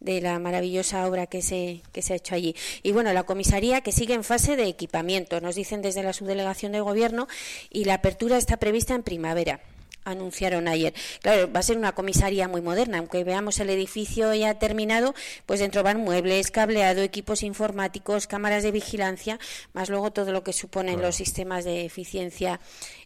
De 0.00 0.20
la 0.20 0.38
maravillosa 0.38 1.06
obra 1.06 1.26
que 1.26 1.42
se, 1.42 1.82
que 1.92 2.02
se 2.02 2.14
ha 2.14 2.16
hecho 2.16 2.34
allí. 2.34 2.56
Y 2.82 2.92
bueno, 2.92 3.12
la 3.12 3.22
comisaría 3.22 3.82
que 3.82 3.92
sigue 3.92 4.14
en 4.14 4.24
fase 4.24 4.56
de 4.56 4.64
equipamiento, 4.64 5.40
nos 5.40 5.54
dicen 5.54 5.82
desde 5.82 6.02
la 6.02 6.12
subdelegación 6.12 6.72
de 6.72 6.80
gobierno, 6.80 7.28
y 7.70 7.84
la 7.84 7.94
apertura 7.94 8.38
está 8.38 8.56
prevista 8.56 8.94
en 8.94 9.02
primavera 9.02 9.60
anunciaron 10.04 10.68
ayer. 10.68 10.94
Claro, 11.20 11.52
va 11.52 11.60
a 11.60 11.62
ser 11.62 11.76
una 11.76 11.92
comisaría 11.92 12.48
muy 12.48 12.62
moderna, 12.62 12.98
aunque 12.98 13.24
veamos 13.24 13.58
el 13.60 13.70
edificio 13.70 14.32
ya 14.34 14.58
terminado, 14.58 15.14
pues 15.46 15.60
dentro 15.60 15.82
van 15.82 16.00
muebles, 16.00 16.50
cableado, 16.50 17.02
equipos 17.02 17.42
informáticos, 17.42 18.26
cámaras 18.26 18.62
de 18.62 18.72
vigilancia, 18.72 19.38
más 19.72 19.90
luego 19.90 20.10
todo 20.10 20.32
lo 20.32 20.42
que 20.42 20.52
suponen 20.52 21.02
los 21.02 21.16
sistemas 21.16 21.64
de 21.64 21.84
eficiencia 21.84 22.60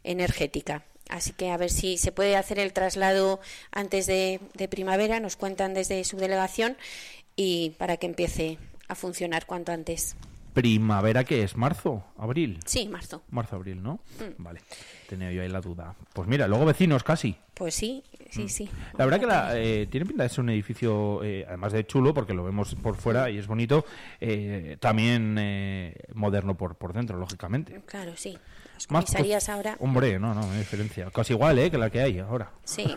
energética. 0.04 0.84
Así 1.08 1.32
que 1.32 1.50
a 1.50 1.56
ver 1.56 1.70
si 1.70 1.98
se 1.98 2.12
puede 2.12 2.36
hacer 2.36 2.58
el 2.58 2.72
traslado 2.72 3.40
antes 3.72 4.06
de, 4.06 4.40
de 4.54 4.68
primavera, 4.68 5.20
nos 5.20 5.36
cuentan 5.36 5.74
desde 5.74 6.02
su 6.04 6.16
delegación, 6.16 6.76
y 7.36 7.70
para 7.78 7.96
que 7.96 8.06
empiece 8.06 8.58
a 8.88 8.94
funcionar 8.94 9.46
cuanto 9.46 9.72
antes. 9.72 10.16
¿Primavera 10.52 11.24
que 11.24 11.42
es? 11.42 11.56
¿Marzo? 11.56 12.04
¿Abril? 12.16 12.60
Sí, 12.64 12.86
marzo. 12.88 13.22
Marzo-abril, 13.30 13.82
¿no? 13.82 13.94
Mm. 14.20 14.42
Vale, 14.42 14.60
tenía 15.08 15.32
yo 15.32 15.42
ahí 15.42 15.48
la 15.48 15.60
duda. 15.60 15.96
Pues 16.12 16.28
mira, 16.28 16.46
luego 16.46 16.64
vecinos 16.64 17.02
casi. 17.02 17.36
Pues 17.54 17.74
sí, 17.74 18.02
sí, 18.30 18.44
mm. 18.44 18.48
sí. 18.48 18.70
La 18.98 19.04
verdad 19.04 19.20
que 19.20 19.26
la, 19.26 19.58
eh, 19.58 19.86
tiene 19.86 20.06
pinta 20.06 20.24
de 20.24 20.28
ser 20.28 20.40
un 20.40 20.50
edificio, 20.50 21.22
eh, 21.22 21.44
además 21.46 21.72
de 21.72 21.86
chulo, 21.86 22.12
porque 22.12 22.34
lo 22.34 22.44
vemos 22.44 22.74
por 22.74 22.96
fuera 22.96 23.30
y 23.30 23.38
es 23.38 23.46
bonito, 23.46 23.84
eh, 24.20 24.76
también 24.80 25.34
moderno 26.14 26.56
por, 26.56 26.74
por 26.74 26.92
dentro, 26.92 27.16
lógicamente. 27.16 27.80
Claro, 27.86 28.12
sí. 28.16 28.36
Las 28.74 28.88
comisarías 28.88 29.48
ahora. 29.48 29.76
Hombre, 29.78 30.18
no, 30.18 30.34
no, 30.34 30.50
hay 30.50 30.58
diferencia. 30.58 31.08
Casi 31.12 31.32
igual, 31.32 31.56
¿eh? 31.60 31.70
Que 31.70 31.78
la 31.78 31.90
que 31.90 32.00
hay 32.00 32.18
ahora. 32.18 32.50
Sí. 32.64 32.96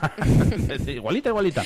igualita, 0.87 1.29
igualita. 1.29 1.63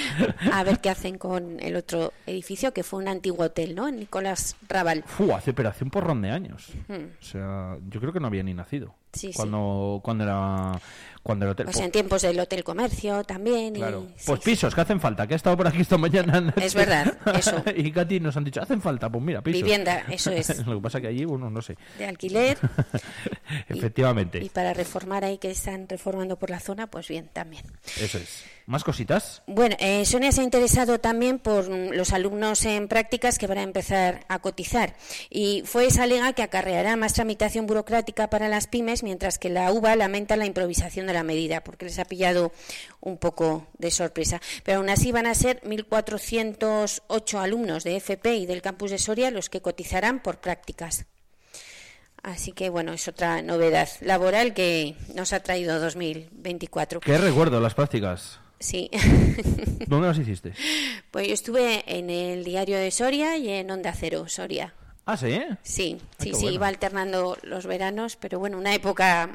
A 0.51 0.63
ver 0.63 0.79
qué 0.79 0.89
hacen 0.89 1.17
con 1.17 1.59
el 1.61 1.77
otro 1.77 2.11
edificio, 2.25 2.73
que 2.73 2.83
fue 2.83 2.99
un 2.99 3.07
antiguo 3.07 3.45
hotel, 3.45 3.73
¿no? 3.73 3.87
En 3.87 3.99
Nicolás 3.99 4.57
Raval. 4.67 5.03
Fu, 5.05 5.31
hace, 5.33 5.53
pero 5.53 5.69
hace 5.69 5.85
un 5.85 5.91
porrón 5.91 6.21
de 6.21 6.31
años. 6.31 6.73
Hmm. 6.89 7.11
O 7.19 7.23
sea, 7.23 7.77
yo 7.89 8.01
creo 8.01 8.11
que 8.11 8.19
no 8.19 8.27
había 8.27 8.43
ni 8.43 8.53
nacido. 8.53 8.95
Sí, 9.13 9.31
cuando, 9.33 9.97
sí. 9.97 10.01
cuando 10.03 10.23
era 10.23 10.81
cuando 11.23 11.45
el 11.45 11.51
hotel. 11.51 11.65
Pues 11.65 11.77
en 11.77 11.91
tiempos 11.91 12.21
del 12.23 12.39
hotel 12.39 12.63
comercio 12.63 13.23
también. 13.23 13.75
Claro. 13.75 14.07
pues 14.25 14.39
pisos 14.41 14.73
que 14.73 14.81
hacen 14.81 14.99
falta, 14.99 15.27
que 15.27 15.33
ha 15.33 15.37
estado 15.37 15.55
por 15.55 15.67
aquí 15.67 15.81
esta 15.81 15.97
mañana. 15.97 16.53
Es 16.55 16.73
verdad, 16.73 17.17
eso. 17.35 17.63
y 17.75 17.91
Katy 17.91 18.19
nos 18.19 18.35
han 18.37 18.43
dicho, 18.43 18.61
hacen 18.61 18.81
falta, 18.81 19.09
pues 19.09 19.23
mira, 19.23 19.41
pisos. 19.41 19.61
Vivienda, 19.61 20.05
eso 20.09 20.31
es. 20.31 20.65
Lo 20.65 20.75
que 20.75 20.81
pasa 20.81 20.99
que 20.99 21.07
allí, 21.07 21.25
uno 21.25 21.49
no 21.49 21.61
sé. 21.61 21.77
De 21.97 22.05
alquiler. 22.05 22.57
Efectivamente. 23.69 24.43
Y, 24.43 24.49
para 24.49 24.73
reformar 24.73 25.23
ahí, 25.23 25.37
que 25.37 25.51
están 25.51 25.87
reformando 25.87 26.37
por 26.37 26.49
la 26.49 26.59
zona, 26.59 26.87
pues 26.87 27.07
bien, 27.07 27.29
también. 27.31 27.63
Eso 27.99 28.17
es. 28.17 28.43
¿Más 28.71 28.85
cositas? 28.85 29.41
Bueno, 29.47 29.75
eh, 29.79 30.05
Sonia 30.05 30.31
se 30.31 30.39
ha 30.39 30.45
interesado 30.45 30.97
también 31.01 31.39
por 31.39 31.67
los 31.67 32.13
alumnos 32.13 32.63
en 32.63 32.87
prácticas 32.87 33.37
que 33.37 33.45
van 33.45 33.57
a 33.57 33.63
empezar 33.63 34.23
a 34.29 34.39
cotizar. 34.39 34.95
Y 35.29 35.63
fue 35.65 35.87
esa 35.87 36.07
liga 36.07 36.31
que 36.31 36.41
acarreará 36.41 36.95
más 36.95 37.11
tramitación 37.11 37.67
burocrática 37.67 38.29
para 38.29 38.47
las 38.47 38.67
pymes, 38.67 39.03
mientras 39.03 39.39
que 39.39 39.49
la 39.49 39.69
UBA 39.73 39.97
lamenta 39.97 40.37
la 40.37 40.45
improvisación 40.45 41.05
de 41.05 41.11
la 41.11 41.23
medida, 41.23 41.65
porque 41.65 41.83
les 41.83 41.99
ha 41.99 42.05
pillado 42.05 42.53
un 43.01 43.17
poco 43.17 43.67
de 43.77 43.91
sorpresa. 43.91 44.39
Pero 44.63 44.77
aún 44.77 44.89
así 44.89 45.11
van 45.11 45.27
a 45.27 45.35
ser 45.35 45.61
1.408 45.63 47.39
alumnos 47.39 47.83
de 47.83 47.97
FP 47.97 48.37
y 48.37 48.45
del 48.45 48.61
campus 48.61 48.91
de 48.91 48.99
Soria 48.99 49.31
los 49.31 49.49
que 49.49 49.61
cotizarán 49.61 50.23
por 50.23 50.39
prácticas. 50.39 51.07
Así 52.23 52.53
que 52.53 52.69
bueno, 52.69 52.93
es 52.93 53.05
otra 53.09 53.41
novedad 53.41 53.89
laboral 53.99 54.53
que 54.53 54.95
nos 55.13 55.33
ha 55.33 55.41
traído 55.41 55.77
2024. 55.81 57.01
¿Qué 57.01 57.17
recuerdo 57.17 57.59
las 57.59 57.73
prácticas? 57.73 58.39
Sí. 58.61 58.89
¿Dónde 59.87 60.07
las 60.07 60.17
hiciste? 60.17 60.53
Pues 61.09 61.27
yo 61.27 61.33
estuve 61.33 61.83
en 61.87 62.09
el 62.09 62.43
diario 62.43 62.77
de 62.77 62.91
Soria 62.91 63.35
y 63.37 63.49
en 63.49 63.69
Onda 63.71 63.93
Cero, 63.93 64.25
Soria. 64.27 64.73
¿Ah, 65.05 65.17
sí? 65.17 65.41
Sí, 65.63 65.97
sí, 66.19 66.33
sí, 66.33 66.47
iba 66.47 66.67
alternando 66.67 67.37
los 67.41 67.65
veranos, 67.65 68.15
pero 68.15 68.39
bueno, 68.39 68.57
una 68.57 68.73
época 68.75 69.29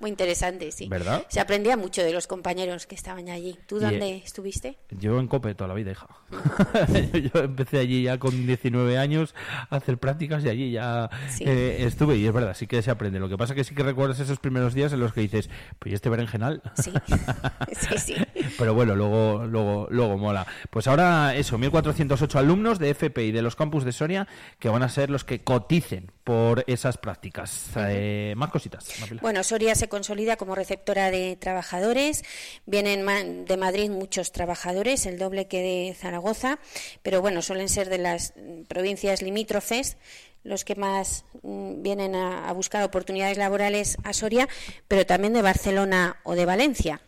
muy 0.00 0.10
interesante, 0.10 0.70
sí. 0.72 0.88
¿Verdad? 0.88 1.24
Se 1.28 1.40
aprendía 1.40 1.76
mucho 1.76 2.02
de 2.02 2.12
los 2.12 2.26
compañeros 2.26 2.86
que 2.86 2.94
estaban 2.94 3.28
allí. 3.28 3.58
¿Tú 3.66 3.78
dónde 3.78 4.08
eh, 4.08 4.22
estuviste? 4.24 4.78
Yo 4.90 5.18
en 5.18 5.28
COPE 5.28 5.54
toda 5.54 5.68
la 5.68 5.74
vida, 5.74 5.92
hija. 5.92 6.08
yo 7.32 7.40
empecé 7.40 7.78
allí 7.78 8.02
ya 8.02 8.18
con 8.18 8.46
19 8.46 8.98
años 8.98 9.34
a 9.70 9.76
hacer 9.76 9.98
prácticas 9.98 10.44
y 10.44 10.48
allí 10.48 10.70
ya 10.72 11.10
eh, 11.40 11.78
estuve. 11.80 12.16
Y 12.16 12.26
es 12.26 12.32
verdad, 12.32 12.54
sí 12.54 12.66
que 12.66 12.82
se 12.82 12.90
aprende. 12.90 13.18
Lo 13.18 13.28
que 13.28 13.36
pasa 13.36 13.54
que 13.54 13.64
sí 13.64 13.74
que 13.74 13.82
recuerdas 13.82 14.20
esos 14.20 14.38
primeros 14.38 14.74
días 14.74 14.92
en 14.92 15.00
los 15.00 15.12
que 15.12 15.20
dices, 15.20 15.50
pues 15.78 15.94
este 15.94 16.08
berenjenal. 16.08 16.62
Sí, 16.74 16.92
sí, 17.72 17.98
sí. 17.98 18.14
Pero 18.58 18.74
bueno, 18.74 18.94
luego, 18.94 19.46
luego, 19.46 19.88
luego 19.90 20.18
mola. 20.18 20.46
Pues 20.70 20.86
ahora 20.86 21.34
eso, 21.34 21.58
1.408 21.58 22.34
alumnos 22.36 22.78
de 22.78 22.90
FP 22.90 23.24
y 23.24 23.32
de 23.32 23.42
los 23.42 23.56
campus 23.56 23.84
de 23.84 23.92
Soria 23.92 24.28
que 24.58 24.68
van 24.68 24.82
a 24.82 24.88
ser 24.88 25.10
los 25.10 25.24
que 25.24 25.42
coticen 25.42 26.12
por 26.24 26.64
esas 26.66 26.98
prácticas. 26.98 27.70
Eh, 27.76 28.34
más 28.36 28.50
cositas. 28.50 28.86
Bueno, 29.22 29.42
Soria 29.42 29.74
se 29.74 29.87
consolida 29.88 30.36
como 30.36 30.54
receptora 30.54 31.10
de 31.10 31.36
trabajadores. 31.36 32.24
Vienen 32.66 33.44
de 33.46 33.56
Madrid 33.56 33.90
muchos 33.90 34.32
trabajadores, 34.32 35.06
el 35.06 35.18
doble 35.18 35.46
que 35.46 35.60
de 35.62 35.94
Zaragoza, 35.94 36.58
pero 37.02 37.20
bueno, 37.20 37.42
suelen 37.42 37.68
ser 37.68 37.88
de 37.88 37.98
las 37.98 38.34
provincias 38.68 39.22
limítrofes 39.22 39.96
los 40.44 40.64
que 40.64 40.74
más 40.74 41.24
mm, 41.42 41.82
vienen 41.82 42.14
a, 42.14 42.50
buscar 42.52 42.82
oportunidades 42.82 43.36
laborales 43.38 43.96
a 44.04 44.12
Soria, 44.12 44.48
pero 44.88 45.06
también 45.06 45.32
de 45.32 45.42
Barcelona 45.42 46.16
o 46.24 46.34
de 46.34 46.46
Valencia. 46.46 47.00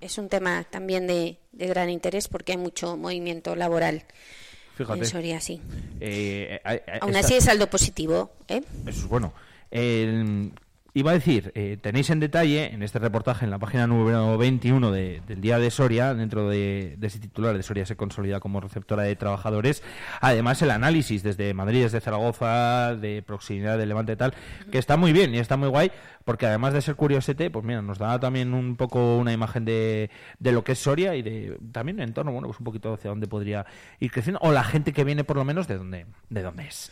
Es 0.00 0.18
un 0.18 0.28
tema 0.28 0.64
también 0.68 1.06
de, 1.06 1.38
gran 1.52 1.90
interés 1.90 2.26
porque 2.26 2.52
hay 2.52 2.58
mucho 2.58 2.96
movimiento 2.96 3.54
laboral. 3.54 4.04
En 4.78 5.04
Soria, 5.04 5.40
sí. 5.40 5.60
Eh, 6.00 6.60
Aún 7.00 7.14
así 7.14 7.34
es 7.34 7.44
saldo 7.44 7.68
positivo. 7.68 8.32
¿eh? 8.48 8.62
Eso 8.86 9.00
es 9.00 9.06
bueno. 9.06 9.32
Iba 10.92 11.12
a 11.12 11.14
decir, 11.14 11.52
eh, 11.54 11.78
tenéis 11.80 12.10
en 12.10 12.18
detalle 12.18 12.74
en 12.74 12.82
este 12.82 12.98
reportaje, 12.98 13.44
en 13.44 13.52
la 13.52 13.60
página 13.60 13.86
número 13.86 14.36
21 14.36 14.90
del 14.90 15.40
Día 15.40 15.58
de 15.58 15.70
Soria, 15.70 16.14
dentro 16.14 16.48
de, 16.48 16.98
ese 17.00 17.20
titular 17.20 17.56
de 17.56 17.62
Soria 17.62 17.86
se 17.86 17.96
consolida 17.96 18.40
como 18.40 18.60
receptora 18.60 19.04
de 19.04 19.14
trabajadores, 19.14 19.84
además 20.20 20.60
el 20.62 20.72
análisis 20.72 21.22
desde 21.22 21.54
Madrid, 21.54 21.84
desde 21.84 22.00
Zaragoza, 22.00 22.96
de 22.96 23.22
proximidad, 23.22 23.78
de 23.78 23.86
Levante 23.86 24.12
y 24.12 24.16
tal, 24.16 24.34
que 24.72 24.78
está 24.78 24.96
muy 24.96 25.12
bien 25.12 25.32
y 25.32 25.38
está 25.38 25.56
muy 25.56 25.68
guay, 25.68 25.92
porque 26.24 26.46
además 26.46 26.72
de 26.72 26.82
ser 26.82 26.96
curiosete, 26.96 27.50
pues 27.50 27.64
mira, 27.64 27.82
nos 27.82 27.98
da 27.98 28.18
también 28.18 28.52
un 28.52 28.74
poco 28.74 29.16
una 29.16 29.32
imagen 29.32 29.64
de, 29.64 30.10
de 30.40 30.52
lo 30.52 30.64
que 30.64 30.72
es 30.72 30.78
Soria 30.80 31.14
y 31.14 31.22
de 31.22 31.56
también 31.70 32.00
en 32.00 32.12
torno, 32.14 32.32
bueno, 32.32 32.48
pues 32.48 32.58
un 32.58 32.64
poquito 32.64 32.94
hacia 32.94 33.10
dónde 33.10 33.28
podría 33.28 33.64
ir 34.00 34.10
creciendo, 34.10 34.40
o 34.42 34.50
la 34.50 34.64
gente 34.64 34.92
que 34.92 35.04
viene 35.04 35.22
por 35.22 35.36
lo 35.36 35.44
menos 35.44 35.68
de 35.68 35.78
dónde, 35.78 36.06
de 36.28 36.42
dónde 36.42 36.66
es. 36.66 36.90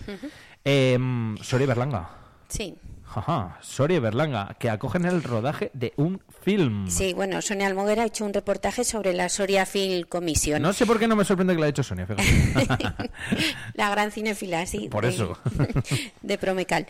Em, 0.64 1.36
Soria 1.38 1.66
Berlanga. 1.66 2.10
Sí. 2.48 2.76
Ajá, 3.14 3.58
Soria 3.62 4.00
Berlanga, 4.00 4.54
que 4.58 4.68
acogen 4.70 5.04
el 5.04 5.22
rodaje 5.22 5.70
de 5.72 5.92
un 5.96 6.20
film. 6.42 6.88
Sí, 6.88 7.14
bueno, 7.14 7.40
Sonia 7.42 7.66
Almoguera 7.66 8.02
ha 8.02 8.06
hecho 8.06 8.24
un 8.24 8.34
reportaje 8.34 8.84
sobre 8.84 9.12
la 9.12 9.28
Soria 9.28 9.66
Film 9.66 10.06
Commission. 10.08 10.60
No 10.60 10.72
sé 10.72 10.86
por 10.86 10.98
qué 10.98 11.08
no 11.08 11.16
me 11.16 11.24
sorprende 11.24 11.54
que 11.54 11.60
la 11.60 11.66
haya 11.66 11.70
hecho 11.70 11.82
Sonia, 11.82 12.06
la 13.74 13.90
gran 13.90 14.10
cinefila, 14.10 14.66
sí. 14.66 14.88
Por 14.88 15.04
eso. 15.04 15.38
de 16.22 16.38
Promecal. 16.38 16.86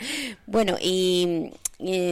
Bueno, 0.47 0.77
y, 0.81 1.53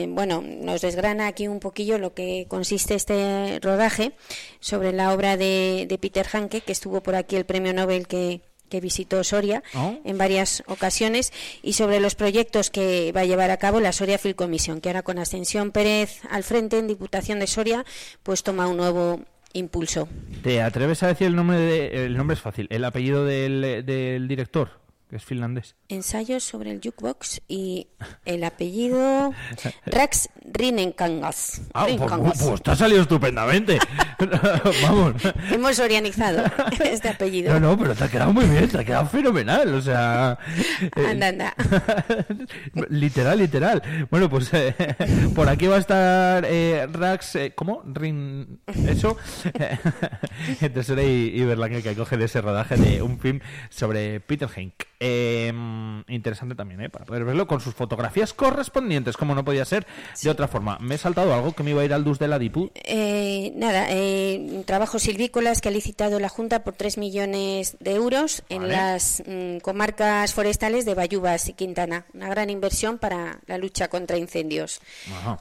bueno, 0.08 0.42
nos 0.42 0.80
desgrana 0.80 1.26
aquí 1.26 1.48
un 1.48 1.60
poquillo 1.60 1.98
lo 1.98 2.14
que 2.14 2.46
consiste 2.48 2.94
este 2.94 3.58
rodaje 3.60 4.12
sobre 4.60 4.92
la 4.92 5.12
obra 5.12 5.36
de, 5.36 5.86
de 5.88 5.98
Peter 5.98 6.26
Hanke, 6.32 6.60
que 6.60 6.72
estuvo 6.72 7.02
por 7.02 7.16
aquí 7.16 7.36
el 7.36 7.44
premio 7.44 7.74
Nobel 7.74 8.06
que 8.06 8.40
que 8.68 8.80
visitó 8.80 9.22
Soria 9.24 9.62
oh. 9.74 9.98
en 10.04 10.18
varias 10.18 10.62
ocasiones 10.66 11.32
y 11.62 11.74
sobre 11.74 12.00
los 12.00 12.14
proyectos 12.14 12.70
que 12.70 13.12
va 13.12 13.22
a 13.22 13.24
llevar 13.24 13.50
a 13.50 13.56
cabo 13.56 13.80
la 13.80 13.92
Soria 13.92 14.18
Film 14.18 14.34
Commission, 14.34 14.80
que 14.80 14.88
ahora 14.88 15.02
con 15.02 15.18
Ascensión 15.18 15.70
Pérez 15.70 16.20
al 16.30 16.44
frente 16.44 16.78
en 16.78 16.86
Diputación 16.86 17.38
de 17.40 17.46
Soria, 17.46 17.84
pues 18.22 18.42
toma 18.42 18.66
un 18.66 18.76
nuevo 18.76 19.20
impulso. 19.52 20.08
¿Te 20.42 20.62
atreves 20.62 21.02
a 21.02 21.08
decir 21.08 21.26
el 21.26 21.36
nombre 21.36 21.58
de, 21.58 22.06
el 22.06 22.16
nombre 22.16 22.34
es 22.34 22.40
fácil, 22.40 22.66
el 22.70 22.84
apellido 22.84 23.24
del, 23.24 23.84
del 23.84 24.28
director? 24.28 24.86
que 25.08 25.16
es 25.16 25.24
finlandés. 25.24 25.76
Ensayos 25.88 26.42
sobre 26.42 26.72
el 26.72 26.80
jukebox 26.82 27.40
y 27.46 27.86
el 28.24 28.42
apellido 28.42 29.32
Rax 29.86 30.28
Rinenkangas. 30.44 31.62
Ah, 31.74 31.86
pues, 31.86 32.00
pues, 32.00 32.42
pues, 32.42 32.62
te 32.62 32.70
ha 32.72 32.76
salido 32.76 33.02
estupendamente. 33.02 33.78
Vamos. 34.82 35.14
Hemos 35.50 35.78
orienizado 35.78 36.44
este 36.84 37.08
apellido. 37.08 37.52
No, 37.54 37.60
no, 37.60 37.78
pero 37.78 37.94
te 37.94 38.04
ha 38.04 38.08
quedado 38.08 38.32
muy 38.32 38.46
bien, 38.46 38.68
te 38.68 38.78
ha 38.78 38.84
quedado 38.84 39.06
fenomenal. 39.06 39.74
O 39.74 39.82
sea. 39.82 40.38
Eh, 40.96 41.06
anda, 41.10 41.28
anda. 41.28 41.54
literal, 42.88 43.38
literal. 43.38 43.82
Bueno, 44.10 44.28
pues 44.30 44.52
eh, 44.52 44.74
por 45.34 45.48
aquí 45.48 45.66
va 45.66 45.76
a 45.76 45.78
estar 45.78 46.44
eh, 46.46 46.86
Rax. 46.90 47.38
¿Cómo? 47.54 47.82
Rin. 47.86 48.60
Eso. 48.86 49.16
Entonces, 50.60 50.98
y, 50.98 51.42
y 51.42 51.82
que 51.82 51.94
coge 51.94 52.16
de 52.16 52.26
ese 52.26 52.40
rodaje 52.40 52.76
de 52.76 53.02
un 53.02 53.18
film 53.18 53.40
sobre 53.68 54.20
Peter 54.20 54.48
Henk. 54.54 54.74
Em, 54.98 56.02
interesante 56.08 56.54
también, 56.54 56.80
¿eh? 56.80 56.88
Para 56.88 57.04
poder 57.04 57.24
verlo 57.24 57.46
con 57.46 57.60
sus 57.60 57.74
fotografías 57.74 58.32
correspondientes, 58.32 59.16
como 59.16 59.34
no 59.34 59.44
podía 59.44 59.64
ser 59.64 59.86
de 60.22 60.30
otra 60.30 60.48
forma. 60.48 60.78
Me 60.80 60.94
he 60.94 60.98
saltado 60.98 61.34
algo 61.34 61.52
que 61.52 61.62
me 61.62 61.70
iba 61.70 61.82
a 61.82 61.84
ir 61.84 61.92
al 61.92 62.04
DUS 62.04 62.18
de 62.18 62.28
la 62.28 62.38
DIPU. 62.38 62.70
Eh, 62.74 63.52
nada, 63.56 63.86
eh, 63.90 64.62
trabajos 64.64 65.02
silvícolas 65.02 65.60
que 65.60 65.68
ha 65.68 65.72
licitado 65.72 66.18
la 66.18 66.28
Junta 66.28 66.64
por 66.64 66.74
3 66.74 66.98
millones 66.98 67.76
de 67.80 67.94
euros 67.94 68.42
en 68.48 68.68
las 68.68 69.22
mm, 69.26 69.58
comarcas 69.58 70.32
forestales 70.32 70.84
de 70.86 70.94
Bayubas 70.94 71.48
y 71.48 71.52
Quintana. 71.52 72.06
Una 72.14 72.28
gran 72.28 72.48
inversión 72.48 72.98
para 72.98 73.40
la 73.46 73.58
lucha 73.58 73.88
contra 73.88 74.16
incendios. 74.16 74.80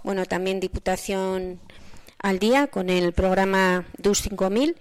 Bueno, 0.04 0.26
también 0.26 0.60
Diputación 0.60 1.60
al 2.20 2.40
día 2.40 2.68
con 2.68 2.90
el 2.90 3.14
programa 3.14 3.86
DUS 3.98 4.22
5000 4.24 4.76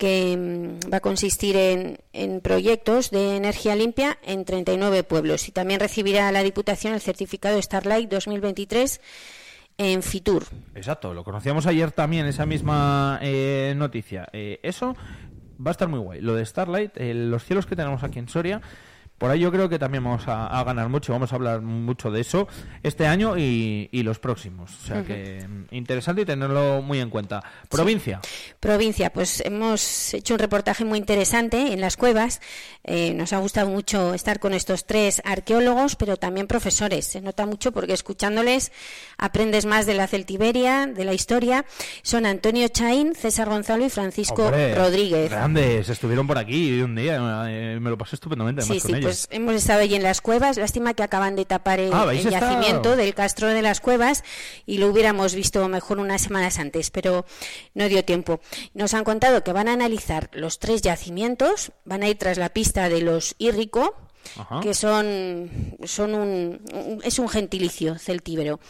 que 0.00 0.34
mm, 0.34 0.90
va 0.92 0.96
a 0.96 1.00
consistir 1.00 1.56
en, 1.56 2.40
proyectos 2.40 3.10
de 3.10 3.36
energía 3.36 3.76
limpia 3.76 4.18
en 4.22 4.46
39 4.46 5.04
pueblos 5.04 5.46
y 5.46 5.52
también 5.52 5.78
recibirá 5.78 6.32
la 6.32 6.42
Diputación 6.42 6.94
el 6.94 7.00
certificado 7.02 7.60
Starlight 7.60 8.10
2023 8.10 9.00
en 9.76 10.02
Fitur. 10.02 10.46
Exacto, 10.74 11.12
lo 11.12 11.22
conocíamos 11.22 11.66
ayer 11.66 11.92
también, 11.92 12.24
esa 12.26 12.46
misma 12.46 13.18
eh, 13.22 13.74
noticia. 13.76 14.26
Eh, 14.32 14.58
eso 14.62 14.96
va 15.64 15.70
a 15.70 15.72
estar 15.72 15.88
muy 15.88 16.00
guay. 16.00 16.22
Lo 16.22 16.34
de 16.34 16.46
Starlight, 16.46 16.92
eh, 16.96 17.12
los 17.12 17.44
cielos 17.44 17.66
que 17.66 17.76
tenemos 17.76 18.02
aquí 18.02 18.18
en 18.18 18.28
Soria, 18.28 18.62
por 19.20 19.30
ahí 19.30 19.38
yo 19.38 19.52
creo 19.52 19.68
que 19.68 19.78
también 19.78 20.02
vamos 20.02 20.22
a, 20.26 20.64
ganar 20.64 20.88
mucho, 20.88 21.12
vamos 21.12 21.30
a 21.30 21.36
hablar 21.36 21.60
mucho 21.60 22.10
de 22.10 22.22
eso 22.22 22.48
este 22.82 23.06
año 23.06 23.36
y, 23.36 23.88
los 24.02 24.18
próximos. 24.18 24.70
O 24.82 24.86
sea 24.86 25.04
que 25.04 25.46
mm, 25.46 25.74
interesante 25.74 26.22
y 26.22 26.24
tenerlo 26.24 26.80
muy 26.80 27.00
en 27.00 27.10
cuenta. 27.10 27.44
Provincia. 27.68 28.22
Provincia, 28.60 29.12
pues 29.12 29.42
hemos 29.44 30.14
hecho 30.14 30.32
un 30.32 30.38
reportaje 30.38 30.86
muy 30.86 30.98
interesante 30.98 31.74
en 31.74 31.82
las 31.82 31.98
cuevas. 31.98 32.40
Eh, 32.82 33.12
nos 33.12 33.34
ha 33.34 33.38
gustado 33.38 33.68
mucho 33.68 34.14
estar 34.14 34.40
con 34.40 34.54
estos 34.54 34.86
tres 34.86 35.20
arqueólogos, 35.26 35.96
pero 35.96 36.16
también 36.16 36.46
profesores. 36.46 37.04
Se 37.04 37.20
nota 37.20 37.44
mucho 37.44 37.72
porque 37.72 37.92
escuchándoles 37.92 38.72
aprendes 39.18 39.66
más 39.66 39.84
de 39.84 39.92
la 39.92 40.06
celtiberia, 40.06 40.86
de 40.86 41.04
la 41.04 41.12
historia. 41.12 41.66
Son 42.00 42.24
Antonio 42.24 42.68
Chaín, 42.68 43.14
César 43.14 43.50
Gonzalo 43.50 43.84
y 43.84 43.90
Francisco 43.90 44.50
Rodríguez. 44.50 45.30
Grandes, 45.30 45.90
estuvieron 45.90 46.26
por 46.26 46.38
aquí 46.38 46.80
un 46.80 46.94
día, 46.94 47.18
eh, 47.50 47.78
me 47.78 47.90
lo 47.90 47.98
pasé 47.98 48.16
estupendamente 48.16 48.62
además 48.62 48.82
con 48.82 48.94
ellos. 48.94 49.09
Pues 49.10 49.26
hemos 49.32 49.56
estado 49.56 49.80
allí 49.80 49.96
en 49.96 50.04
las 50.04 50.20
cuevas. 50.20 50.56
Lástima 50.56 50.94
que 50.94 51.02
acaban 51.02 51.34
de 51.34 51.44
tapar 51.44 51.80
el, 51.80 51.92
ah, 51.92 52.12
yacimiento 52.12 52.94
del 52.94 53.12
Castro 53.12 53.48
de 53.48 53.60
las 53.60 53.80
Cuevas 53.80 54.22
y 54.66 54.78
lo 54.78 54.86
hubiéramos 54.86 55.34
visto 55.34 55.66
mejor 55.66 55.98
unas 55.98 56.22
semanas 56.22 56.60
antes, 56.60 56.90
pero 56.90 57.26
no 57.74 57.88
dio 57.88 58.04
tiempo. 58.04 58.40
Nos 58.72 58.94
han 58.94 59.02
contado 59.02 59.42
que 59.42 59.52
van 59.52 59.66
a 59.66 59.72
analizar 59.72 60.30
los 60.32 60.60
tres 60.60 60.82
yacimientos, 60.82 61.72
van 61.84 62.04
a 62.04 62.08
ir 62.08 62.18
tras 62.18 62.38
la 62.38 62.50
pista 62.50 62.88
de 62.88 63.00
los 63.00 63.34
Írrico, 63.38 63.96
que 64.62 64.74
son, 64.74 65.76
son 65.82 66.14
un, 66.14 67.00
es 67.02 67.18
un 67.18 67.28
gentilicio 67.28 67.98
celtíbero 67.98 68.60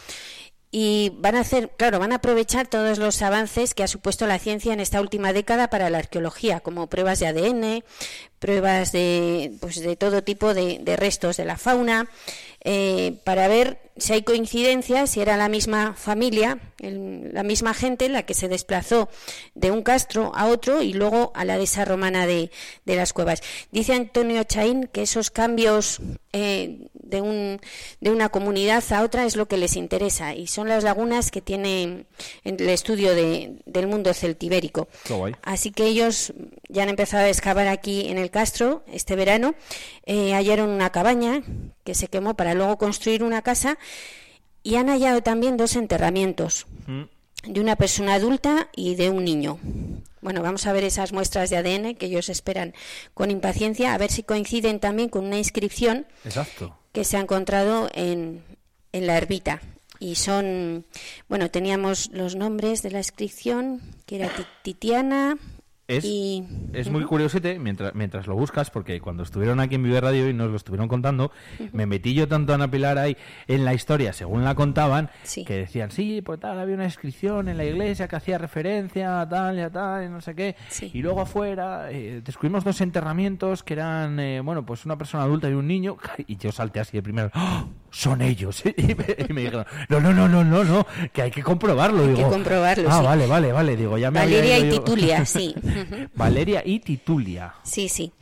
y 0.73 1.13
van 1.17 1.35
a 1.35 1.41
hacer, 1.41 1.71
claro, 1.77 1.99
van 1.99 2.13
a 2.13 2.17
aprovechar 2.17 2.69
todos 2.69 2.99
los 2.99 3.23
avances 3.23 3.75
que 3.75 3.83
ha 3.83 3.89
supuesto 3.89 4.27
la 4.27 4.39
ciencia 4.39 4.73
en 4.73 4.81
esta 4.81 5.01
última 5.01 5.33
década 5.33 5.69
para 5.69 5.91
la 5.91 5.99
arqueología, 5.99 6.61
como 6.61 6.89
pruebas 6.89 7.19
de 7.19 7.27
ADN, 7.27 7.85
pruebas 8.39 8.93
de, 8.93 9.53
pues 9.61 9.81
de 9.81 9.97
todo 9.97 10.23
tipo 10.23 10.55
de, 10.55 10.79
de 10.81 10.97
restos 10.97 11.37
de 11.37 11.45
la 11.45 11.57
fauna, 11.57 12.09
eh, 12.63 13.19
para 13.25 13.49
ver 13.49 13.79
si 13.97 14.13
hay 14.13 14.23
coincidencias, 14.23 15.11
si 15.11 15.21
era 15.21 15.37
la 15.37 15.49
misma 15.49 15.95
familia, 15.95 16.59
la 16.79 17.43
misma 17.43 17.75
gente 17.75 18.09
la 18.09 18.25
que 18.25 18.35
se 18.35 18.49
desplazó 18.49 19.09
de 19.55 19.71
un 19.71 19.83
castro 19.83 20.33
a 20.35 20.47
otro 20.47 20.83
y 20.83 20.95
luego 20.95 21.33
a 21.35 21.45
la 21.45 21.59
dehesa 21.59 21.85
romana 21.85 22.27
de, 22.27 22.51
las 22.87 23.13
cuevas. 23.13 23.43
Dice 23.71 23.95
Antonio 23.95 24.43
Chaín 24.45 24.89
que 24.91 25.03
esos 25.03 25.31
cambios 25.31 26.01
eh, 26.33 26.89
de, 26.95 27.21
un, 27.21 27.61
de 28.01 28.11
una 28.11 28.31
comunidad 28.31 28.83
a 28.91 29.03
otra 29.03 29.27
es 29.27 29.37
lo 29.37 29.47
que 29.47 29.59
les 29.59 29.77
interesa 29.77 30.35
y 30.35 30.47
son 30.47 30.69
las 30.69 30.83
lagunas 30.83 31.31
que 31.31 31.43
tiene 31.43 32.07
en 32.45 32.57
el 32.61 32.69
estudio 32.71 33.15
del 33.15 33.87
mundo 33.87 34.15
celtibérico. 34.15 34.89
Así 35.43 35.71
que 35.73 35.87
ellos 35.87 36.33
ya 36.71 36.83
han 36.83 36.89
empezado 36.89 37.25
a 37.25 37.29
excavar 37.29 37.69
aquí 37.69 38.09
en 38.09 38.19
el 38.19 38.31
castro 38.31 38.85
este 38.87 39.17
verano. 39.17 39.55
Eh, 40.07 40.33
hallaron 40.35 40.71
una 40.71 40.91
cabaña 40.91 41.43
que 41.85 41.95
se 41.95 42.09
quemó 42.09 42.35
para 42.35 42.55
luego 42.55 42.79
construir 42.79 43.23
una 43.23 43.43
casa 43.43 43.79
y 44.63 44.77
han 44.77 44.89
hallado 44.89 45.23
también 45.23 45.57
dos 45.57 45.77
enterramientos. 45.77 46.67
Mm. 46.87 47.03
de 47.45 47.61
una 47.61 47.77
persona 47.77 48.15
adulta 48.15 48.69
y 48.77 48.97
de 48.97 49.09
un 49.09 49.25
niño. 49.25 49.59
Bueno, 50.21 50.43
vamos 50.43 50.67
a 50.67 50.75
ver 50.75 50.85
esas 50.85 51.15
muestras 51.15 51.49
de 51.49 51.57
ADN 51.57 51.95
que 51.95 52.05
ellos 52.05 52.29
esperan 52.29 52.75
con 53.15 53.31
impaciencia, 53.31 53.95
a 53.95 53.99
ver 53.99 54.11
si 54.11 54.23
coinciden 54.23 54.79
también 54.79 55.09
con 55.09 55.25
una 55.25 55.39
inscripción 55.39 56.07
que 56.93 57.05
se 57.05 57.17
ha 57.17 57.21
encontrado 57.21 57.89
en, 57.95 58.45
en 58.93 59.07
la 59.07 59.17
ermita. 59.17 59.63
Y 59.99 60.17
son, 60.17 60.85
bueno, 61.29 61.51
teníamos 61.51 62.11
los 62.13 62.35
nombres 62.35 62.83
de 62.83 62.91
la 62.91 62.99
inscripción, 62.99 63.81
que 64.05 64.17
era 64.17 64.31
Titiana, 64.63 65.39
es, 65.91 66.05
es 66.73 66.91
muy 66.91 67.05
curiosete 67.05 67.59
mientras, 67.59 67.95
mientras 67.95 68.27
lo 68.27 68.37
buscas, 68.37 68.71
porque 68.71 69.01
cuando 69.01 69.23
estuvieron 69.23 69.61
aquí 69.61 69.75
en 69.75 69.83
Vive 69.83 70.01
Radio 70.01 70.29
y 70.29 70.33
nos 70.33 70.51
lo 70.51 70.57
estuvieron 70.57 70.89
contando, 70.89 71.33
me 71.73 71.87
metí 71.87 72.15
yo 72.15 72.29
tanto 72.29 72.53
a 72.53 72.55
Ana 72.55 72.71
Pilar 72.71 72.99
ahí 72.99 73.17
en 73.49 73.65
la 73.65 73.75
historia, 73.75 74.13
según 74.13 74.45
la 74.45 74.55
contaban, 74.55 75.11
que 75.47 75.57
decían, 75.57 75.91
sí, 75.91 76.23
pues 76.23 76.39
tal, 76.41 76.59
había 76.59 76.75
una 76.75 76.85
inscripción 76.85 77.49
en 77.49 77.57
la 77.57 77.65
iglesia 77.65 78.09
que 78.09 78.17
hacía 78.17 78.39
referencia 78.39 79.21
a 79.21 79.29
tal 79.29 79.59
y 79.59 79.61
a 79.63 79.71
tal, 79.71 80.05
y 80.05 80.09
no 80.09 80.21
sé 80.21 80.35
qué. 80.35 80.57
Y 80.93 81.03
luego 81.03 81.21
afuera 81.21 81.91
eh, 81.91 82.23
descubrimos 82.25 82.65
dos 82.65 82.81
enterramientos 82.81 83.63
que 83.63 83.75
eran, 83.75 84.19
eh, 84.21 84.41
bueno, 84.41 84.65
pues 84.65 84.85
una 84.85 84.97
persona 84.97 85.25
adulta 85.25 85.49
y 85.49 85.55
un 85.55 85.67
niño, 85.67 85.97
y 86.27 86.37
yo 86.37 86.53
salté 86.53 86.81
así 86.81 86.97
de 86.97 87.03
primero, 87.03 87.31
¡Oh! 87.35 87.69
Son 87.91 88.23
ellos. 88.23 88.63
y, 88.77 88.95
me, 88.95 89.43
dijeron, 89.43 89.67
no, 89.89 90.01
no, 90.01 90.13
no, 90.13 90.29
no, 90.29 90.45
no, 90.45 90.65
no, 90.65 90.87
que 91.13 91.23
hay 91.23 91.31
que 91.31 91.43
comprobarlo. 91.43 92.05
Hay 92.05 92.15
que 92.15 92.23
comprobarlo, 92.23 92.91
Ah, 92.91 93.03
vale, 93.03 93.27
vale, 93.27 93.53
vale, 93.53 93.77
digo, 93.77 93.99
ya 93.99 94.11
me 94.11 94.21
Valeria 94.21 94.59
y 94.59 94.71
Titulia, 94.71 95.25
sí. 95.25 95.55
Valeria 96.15 96.63
y 96.65 96.81
Titulia. 96.81 97.55
Sí, 97.63 97.89
sí. 97.89 98.13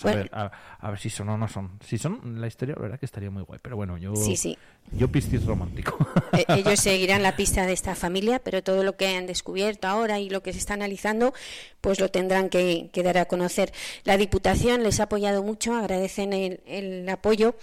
Pues 0.00 0.30
a, 0.32 0.90
ver, 0.90 0.98
si 0.98 1.10
son 1.10 1.28
o 1.28 1.36
no 1.36 1.46
son. 1.48 1.78
Si 1.84 1.98
son 1.98 2.40
la 2.40 2.46
historia, 2.46 2.74
la 2.76 2.82
verdad 2.82 3.00
que 3.00 3.06
estaría 3.06 3.30
muy 3.30 3.42
guay. 3.42 3.60
Pero 3.62 3.76
bueno, 3.76 3.98
yo. 3.98 4.16
Sí, 4.16 4.36
sí. 4.36 4.56
Yo 4.92 5.08
piscis 5.08 5.44
romántico. 5.44 5.98
E, 6.32 6.44
ellos 6.56 6.80
seguirán 6.80 7.22
la 7.22 7.36
pista 7.36 7.66
de 7.66 7.72
esta 7.72 7.94
familia, 7.94 8.40
pero 8.42 8.62
todo 8.62 8.82
lo 8.82 8.96
que 8.96 9.08
han 9.08 9.26
descubierto 9.26 9.88
ahora 9.88 10.18
y 10.18 10.30
lo 10.30 10.42
que 10.42 10.52
se 10.52 10.58
está 10.58 10.74
analizando, 10.74 11.34
pues 11.80 12.00
lo 12.00 12.08
tendrán 12.08 12.48
que, 12.48 12.90
dar 13.04 13.18
a 13.18 13.26
conocer. 13.26 13.72
La 14.04 14.16
Diputación 14.16 14.82
les 14.82 15.00
ha 15.00 15.04
apoyado 15.04 15.42
mucho, 15.42 15.74
agradecen 15.74 16.32
el, 16.32 17.08
apoyo 17.08 17.54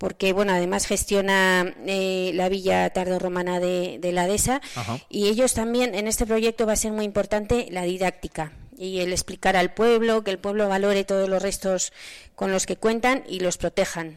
porque 0.00 0.32
bueno 0.32 0.54
además 0.54 0.86
gestiona 0.86 1.74
eh, 1.86 2.32
la 2.34 2.48
villa 2.48 2.88
tardorromana 2.88 3.60
de, 3.60 3.98
de 4.00 4.12
la 4.12 4.26
Dehesa 4.26 4.62
y 5.10 5.28
ellos 5.28 5.52
también 5.52 5.94
en 5.94 6.08
este 6.08 6.24
proyecto 6.24 6.64
va 6.64 6.72
a 6.72 6.76
ser 6.76 6.92
muy 6.92 7.04
importante 7.04 7.68
la 7.70 7.82
didáctica 7.82 8.50
y 8.78 9.00
el 9.00 9.12
explicar 9.12 9.56
al 9.56 9.74
pueblo, 9.74 10.24
que 10.24 10.30
el 10.30 10.38
pueblo 10.38 10.66
valore 10.66 11.04
todos 11.04 11.28
los 11.28 11.42
restos 11.42 11.92
con 12.34 12.50
los 12.50 12.64
que 12.64 12.76
cuentan 12.76 13.24
y 13.28 13.40
los 13.40 13.58
protejan. 13.58 14.16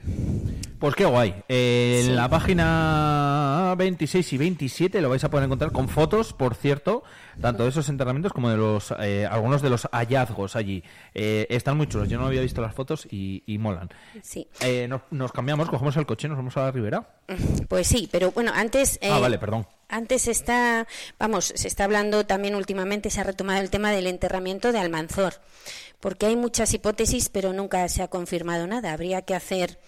Pues 0.84 0.96
qué 0.96 1.06
guay. 1.06 1.34
en 1.48 2.14
la 2.14 2.28
página 2.28 3.74
26 3.78 4.34
y 4.34 4.38
27 4.38 5.00
lo 5.00 5.08
vais 5.08 5.24
a 5.24 5.30
poder 5.30 5.46
encontrar 5.46 5.72
con 5.72 5.88
fotos, 5.88 6.34
por 6.34 6.56
cierto, 6.56 7.04
tanto 7.40 7.64
de 7.64 7.70
esos 7.70 7.88
enterramientos 7.88 8.34
como 8.34 8.50
de 8.50 8.58
los 8.58 8.94
eh, 9.00 9.26
algunos 9.26 9.62
de 9.62 9.70
los 9.70 9.88
hallazgos 9.94 10.58
allí. 10.58 10.84
Eh, 11.14 11.48
están 11.50 11.78
muy 11.78 11.88
chulos. 11.88 12.10
Yo 12.10 12.18
no 12.18 12.26
había 12.26 12.42
visto 12.42 12.60
las 12.60 12.76
fotos 12.76 13.08
y, 13.10 13.42
molan. 13.62 13.88
Sí. 14.22 14.46
Eh, 14.60 14.90
nos, 15.10 15.32
cambiamos, 15.32 15.70
cogemos 15.70 15.96
el 15.96 16.06
coche, 16.06 16.28
nos 16.28 16.36
vamos 16.36 16.58
a 16.58 16.64
la 16.64 16.72
ribera. 16.72 17.08
Pues 17.70 17.88
sí, 17.88 18.10
pero 18.12 18.32
bueno, 18.32 18.52
antes. 18.54 19.00
ah, 19.10 19.20
vale, 19.20 19.40
perdón. 19.40 19.66
Antes 19.88 20.28
está, 20.28 20.86
vamos, 21.18 21.54
se 21.56 21.70
está 21.70 21.86
hablando 21.86 22.26
también 22.26 22.56
últimamente, 22.56 23.10
se 23.10 23.22
ha 23.22 23.24
retomado 23.24 23.62
el 23.62 23.70
tema 23.70 23.92
del 23.92 24.08
enterramiento 24.08 24.74
de 24.74 24.80
Almanzor, 24.80 25.36
porque 26.02 26.26
hay 26.26 26.36
muchas 26.36 26.74
hipótesis, 26.74 27.30
pero 27.30 27.54
nunca 27.54 27.88
se 27.88 28.04
ha 28.04 28.10
confirmado 28.10 28.68
nada. 28.68 28.92
Habría 28.92 29.22
que 29.22 29.34
hacer 29.34 29.80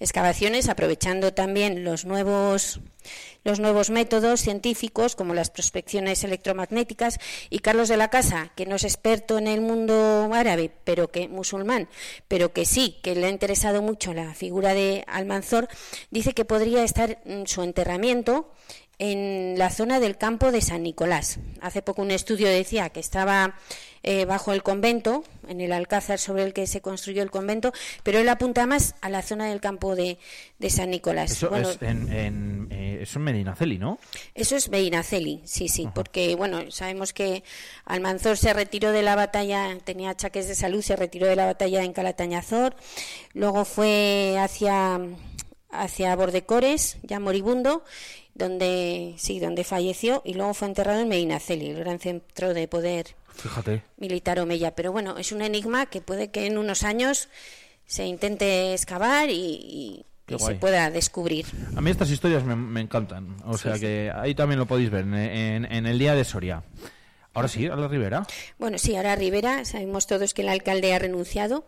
excavaciones 0.00 0.68
aprovechando 0.68 1.32
también 1.32 1.84
los 1.84 2.04
nuevos 2.04 2.80
los 3.44 3.60
nuevos 3.60 3.90
métodos 3.90 4.40
científicos 4.40 5.14
como 5.14 5.32
las 5.32 5.50
prospecciones 5.50 6.24
electromagnéticas. 6.24 7.18
Y 7.48 7.60
Carlos 7.60 7.88
de 7.88 7.96
la 7.96 8.10
Casa, 8.10 8.50
que 8.56 8.66
no 8.66 8.74
es 8.74 8.82
experto 8.82 9.38
en 9.38 9.46
el 9.46 9.60
mundo 9.60 10.28
árabe, 10.32 10.72
pero 10.82 11.08
que 11.12 11.28
musulmán, 11.28 11.88
pero 12.26 12.52
que 12.52 12.64
sí, 12.64 12.98
que 13.04 13.14
le 13.14 13.26
ha 13.26 13.30
interesado 13.30 13.82
mucho 13.82 14.12
la 14.12 14.34
figura 14.34 14.74
de 14.74 15.04
Almanzor, 15.06 15.68
dice 16.10 16.34
que 16.34 16.44
podría 16.44 16.82
estar 16.82 17.20
su 17.44 17.62
enterramiento 17.62 18.52
en 18.98 19.58
la 19.58 19.70
zona 19.70 20.00
del 20.00 20.16
campo 20.16 20.52
de 20.52 20.60
San 20.60 20.82
Nicolás. 20.82 21.38
Hace 21.60 21.82
poco 21.82 22.02
un 22.02 22.10
estudio 22.10 22.48
decía 22.48 22.88
que 22.90 23.00
estaba 23.00 23.54
eh, 24.02 24.24
bajo 24.24 24.52
el 24.52 24.62
convento, 24.62 25.24
en 25.48 25.60
el 25.60 25.72
alcázar 25.72 26.18
sobre 26.18 26.44
el 26.44 26.52
que 26.52 26.66
se 26.66 26.80
construyó 26.80 27.22
el 27.22 27.30
convento, 27.30 27.72
pero 28.02 28.20
él 28.20 28.28
apunta 28.28 28.64
más 28.66 28.94
a 29.00 29.08
la 29.08 29.20
zona 29.20 29.46
del 29.46 29.60
campo 29.60 29.96
de, 29.96 30.18
San 30.68 30.90
Nicolás. 30.90 31.32
Eso 31.32 31.54
es 31.54 31.82
en, 31.82 32.68
eh, 32.70 32.98
eso 33.02 33.18
Medinaceli, 33.18 33.78
¿no? 33.78 33.98
Eso 34.34 34.56
es 34.56 34.70
Medinaceli, 34.70 35.42
sí, 35.44 35.68
sí, 35.68 35.88
porque 35.94 36.36
bueno, 36.36 36.70
sabemos 36.70 37.12
que 37.12 37.42
Almanzor 37.84 38.36
se 38.36 38.52
retiró 38.54 38.92
de 38.92 39.02
la 39.02 39.16
batalla, 39.16 39.76
tenía 39.84 40.10
achaques 40.10 40.48
de 40.48 40.54
salud, 40.54 40.82
se 40.82 40.96
retiró 40.96 41.26
de 41.26 41.36
la 41.36 41.46
batalla 41.46 41.82
en 41.82 41.92
Calatañazor, 41.92 42.76
luego 43.34 43.64
fue 43.64 44.36
hacia 44.38 45.00
hacia 45.68 46.16
Bordecores, 46.16 46.96
ya 47.02 47.20
moribundo, 47.20 47.84
donde 48.36 49.14
sí, 49.16 49.40
donde 49.40 49.64
falleció 49.64 50.22
y 50.24 50.34
luego 50.34 50.54
fue 50.54 50.68
enterrado 50.68 51.00
en 51.00 51.08
Medinaceli, 51.08 51.70
el 51.70 51.78
gran 51.78 51.98
centro 51.98 52.54
de 52.54 52.68
poder 52.68 53.16
Fíjate. 53.34 53.82
militar 53.96 54.38
omeya. 54.38 54.74
Pero 54.74 54.92
bueno, 54.92 55.16
es 55.18 55.32
un 55.32 55.42
enigma 55.42 55.86
que 55.86 56.00
puede 56.00 56.30
que 56.30 56.46
en 56.46 56.58
unos 56.58 56.82
años 56.82 57.28
se 57.86 58.06
intente 58.06 58.74
excavar 58.74 59.30
y, 59.30 60.04
se 60.38 60.54
pueda 60.56 60.90
descubrir. 60.90 61.46
A 61.76 61.80
mí 61.80 61.90
estas 61.90 62.10
historias 62.10 62.42
me, 62.44 62.80
encantan, 62.80 63.36
o 63.44 63.56
sea 63.56 63.78
que 63.78 64.10
ahí 64.12 64.34
también 64.34 64.58
lo 64.58 64.66
podéis 64.66 64.90
ver 64.90 65.04
en, 65.04 65.64
en, 65.64 65.86
el 65.86 65.98
día 66.00 66.16
de 66.16 66.24
Soria. 66.24 66.64
Ahora 67.32 67.46
sí, 67.46 67.66
a 67.66 67.76
la 67.76 67.86
Rivera. 67.86 68.26
Bueno, 68.58 68.76
sí, 68.78 68.96
ahora 68.96 69.14
Rivera, 69.14 69.64
sabemos 69.64 70.08
todos 70.08 70.34
que 70.34 70.42
el 70.42 70.48
alcalde 70.48 70.94
ha 70.94 70.98
renunciado. 70.98 71.64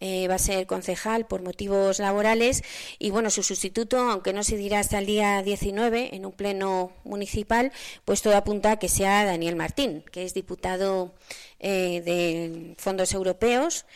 Eh, 0.00 0.28
va 0.28 0.34
a 0.34 0.38
ser 0.38 0.66
concejal 0.66 1.26
por 1.26 1.42
motivos 1.42 1.98
laborales. 1.98 2.62
Y 2.98 3.10
bueno, 3.10 3.30
su 3.30 3.42
sustituto, 3.42 3.98
aunque 3.98 4.32
no 4.32 4.42
se 4.44 4.56
dirá 4.56 4.80
hasta 4.80 4.98
el 4.98 5.06
día 5.06 5.42
19 5.42 6.14
en 6.14 6.26
un 6.26 6.32
pleno 6.32 6.92
municipal, 7.04 7.72
pues 8.04 8.20
todo 8.20 8.36
apunta 8.36 8.72
a 8.72 8.78
que 8.78 8.88
sea 8.88 9.24
Daniel 9.24 9.56
Martín, 9.56 10.04
que 10.10 10.24
es 10.24 10.34
diputado 10.34 11.14
eh, 11.60 12.02
de 12.04 12.74
fondos 12.76 13.12
europeos. 13.12 13.86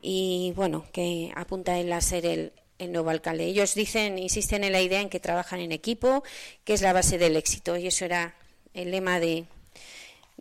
Y 0.00 0.52
bueno, 0.56 0.84
que 0.92 1.32
apunta 1.36 1.78
él 1.78 1.92
a 1.92 2.00
ser 2.00 2.26
el, 2.26 2.52
el 2.78 2.92
nuevo 2.92 3.10
alcalde. 3.10 3.44
Ellos 3.44 3.74
dicen, 3.74 4.18
insisten 4.18 4.64
en 4.64 4.72
la 4.72 4.80
idea 4.80 5.00
en 5.00 5.10
que 5.10 5.20
trabajan 5.20 5.60
en 5.60 5.72
equipo, 5.72 6.24
que 6.64 6.72
es 6.74 6.82
la 6.82 6.92
base 6.92 7.18
del 7.18 7.36
éxito. 7.36 7.76
Y 7.76 7.86
eso 7.86 8.04
era 8.04 8.34
el 8.74 8.90
lema 8.90 9.20
de, 9.20 9.46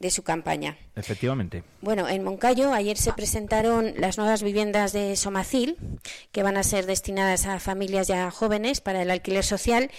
de 0.02 0.12
su 0.12 0.24
campaña. 0.24 0.78
Efectivamente. 0.96 1.64
Bueno, 1.80 2.10
en 2.10 2.24
Moncayo 2.24 2.74
ayer 2.74 2.98
se 2.98 3.14
presentaron 3.14 3.94
las 3.98 4.18
nuevas 4.18 4.44
viviendas 4.44 4.92
de 4.92 5.16
Somacil, 5.16 5.78
que 6.32 6.44
van 6.44 6.58
a 6.58 6.64
ser 6.64 6.86
destinadas 6.86 7.46
a 7.46 7.60
familias 7.60 8.08
ya 8.08 8.30
jóvenes 8.32 8.82
para 8.82 9.02
el 9.02 9.12
alquiler 9.12 9.44
social. 9.44 9.90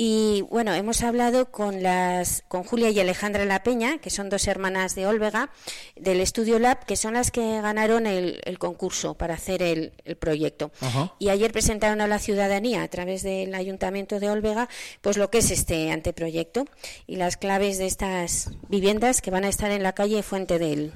Y 0.00 0.42
bueno, 0.42 0.72
hemos 0.74 1.02
hablado 1.02 1.50
con 1.50 1.82
las 1.82 2.44
con 2.46 2.62
Julia 2.62 2.88
y 2.90 3.00
Alejandra 3.00 3.44
La 3.44 3.64
Peña, 3.64 3.98
que 3.98 4.10
son 4.10 4.28
dos 4.28 4.46
hermanas 4.46 4.94
de 4.94 5.08
Olvega, 5.08 5.50
del 5.96 6.20
Estudio 6.20 6.60
Lab, 6.60 6.86
que 6.86 6.94
son 6.94 7.14
las 7.14 7.32
que 7.32 7.60
ganaron 7.60 8.06
el, 8.06 8.40
concurso 8.60 9.14
para 9.14 9.34
hacer 9.34 9.60
el, 9.60 9.92
proyecto. 10.20 10.70
Y 11.18 11.30
ayer 11.30 11.50
presentaron 11.50 12.00
a 12.00 12.06
la 12.06 12.20
ciudadanía, 12.20 12.84
a 12.84 12.88
través 12.88 13.24
del 13.24 13.52
Ayuntamiento 13.56 14.20
de 14.20 14.30
Olvega, 14.30 14.68
pues 15.00 15.16
lo 15.16 15.32
que 15.32 15.38
es 15.38 15.50
este 15.50 15.90
anteproyecto 15.90 16.66
y 17.08 17.16
las 17.16 17.36
claves 17.36 17.78
de 17.78 17.86
estas 17.86 18.50
viviendas 18.68 19.20
que 19.20 19.32
van 19.32 19.42
a 19.42 19.48
estar 19.48 19.72
en 19.72 19.82
la 19.82 19.96
calle 19.96 20.22
Fuente 20.22 20.60
del, 20.60 20.92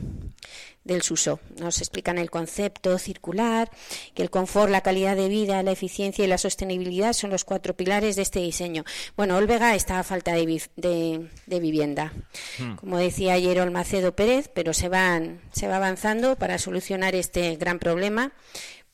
del 0.85 1.03
Suso. 1.03 1.41
Nos 1.59 1.79
explican 1.79 2.19
el 2.19 2.31
concepto 2.31 2.99
circular, 2.99 3.71
que 4.15 4.23
el 4.23 4.31
confort, 4.31 4.71
la 4.71 4.81
calidad 4.81 5.17
de 5.17 5.29
vida, 5.29 5.63
la 5.63 5.73
eficiencia 5.73 6.25
y 6.25 6.29
la 6.29 6.39
sostenibilidad 6.39 7.13
son 7.13 7.31
los 7.31 7.45
cuatro 7.45 7.75
pilares 7.75 8.17
de 8.17 8.23
este 8.23 8.41
diseño. 8.41 8.85
Bueno, 9.17 9.37
Olvega 9.37 9.75
está 9.75 9.99
a 9.99 10.05
falta 10.05 10.33
de, 10.33 11.29
vivienda. 11.47 12.13
Hmm. 12.59 12.77
Como 12.77 12.99
decía 12.99 13.35
ayer 13.35 13.61
Olmacedo 13.61 14.15
Pérez, 14.15 14.51
pero 14.53 14.73
se, 14.73 14.89
van, 14.89 15.41
se 15.53 15.69
va 15.69 15.77
avanzando 15.77 16.37
para 16.37 16.59
solucionar 16.59 17.15
este 17.15 17.57
gran 17.57 17.79
problema 17.79 18.33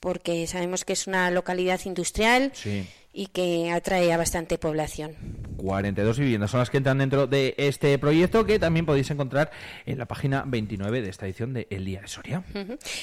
porque 0.00 0.46
sabemos 0.46 0.84
que 0.84 0.92
es 0.92 1.06
una 1.06 1.30
localidad 1.30 1.80
industrial 1.84 2.52
y 3.18 3.26
que 3.26 3.72
atrae 3.72 4.12
a 4.12 4.16
bastante 4.16 4.58
población. 4.58 5.16
42 5.56 6.20
viviendas 6.20 6.52
son 6.52 6.60
las 6.60 6.70
que 6.70 6.76
entran 6.76 6.98
dentro 6.98 7.26
de 7.26 7.52
este 7.58 7.98
proyecto 7.98 8.46
que 8.46 8.60
también 8.60 8.86
podéis 8.86 9.10
encontrar 9.10 9.50
en 9.86 9.98
la 9.98 10.06
página 10.06 10.44
29 10.46 11.02
de 11.02 11.08
esta 11.08 11.26
edición 11.26 11.52
de 11.52 11.66
El 11.68 11.84
Día 11.84 12.00
de 12.00 12.06
Soria. 12.06 12.44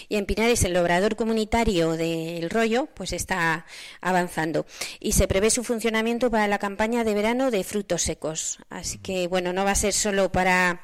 Y 0.08 0.16
en 0.16 0.26
Pinares 0.26 0.64
el 0.64 0.78
obrador 0.78 1.18
comunitario 1.18 1.98
del 1.98 2.50
Rollo 2.50 2.88
pues 2.94 3.12
está 3.12 3.66
avanzando 4.00 4.66
y 5.02 5.12
se 5.12 5.28
prevé 5.28 5.50
su 5.50 5.66
funcionamiento 5.66 6.32
para 6.32 6.48
la 6.48 6.60
campaña 6.60 7.04
de 7.04 7.14
verano 7.14 7.52
de 7.52 7.66
frutos 7.66 8.04
secos. 8.04 8.60
Así 8.70 9.00
que 9.00 9.28
bueno, 9.28 9.52
no 9.52 9.66
va 9.66 9.72
a 9.72 9.76
ser 9.76 9.92
solo 9.92 10.32
para 10.32 10.80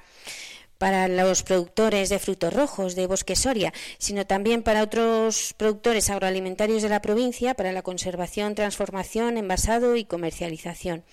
para 0.81 1.07
los 1.07 1.43
productores 1.43 2.09
de 2.09 2.17
frutos 2.17 2.51
rojos 2.51 2.95
de 2.95 3.05
Bosque 3.05 3.35
Soria, 3.35 3.71
sino 3.99 4.25
también 4.25 4.63
para 4.63 4.81
otros 4.81 5.53
productores 5.55 6.09
agroalimentarios 6.09 6.81
de 6.81 6.89
la 6.89 7.03
provincia 7.03 7.53
para 7.53 7.71
la 7.71 7.83
conservación, 7.83 8.55
transformación, 8.55 9.37
envasado 9.37 9.95
y 9.95 10.05
comercialización. 10.05 11.03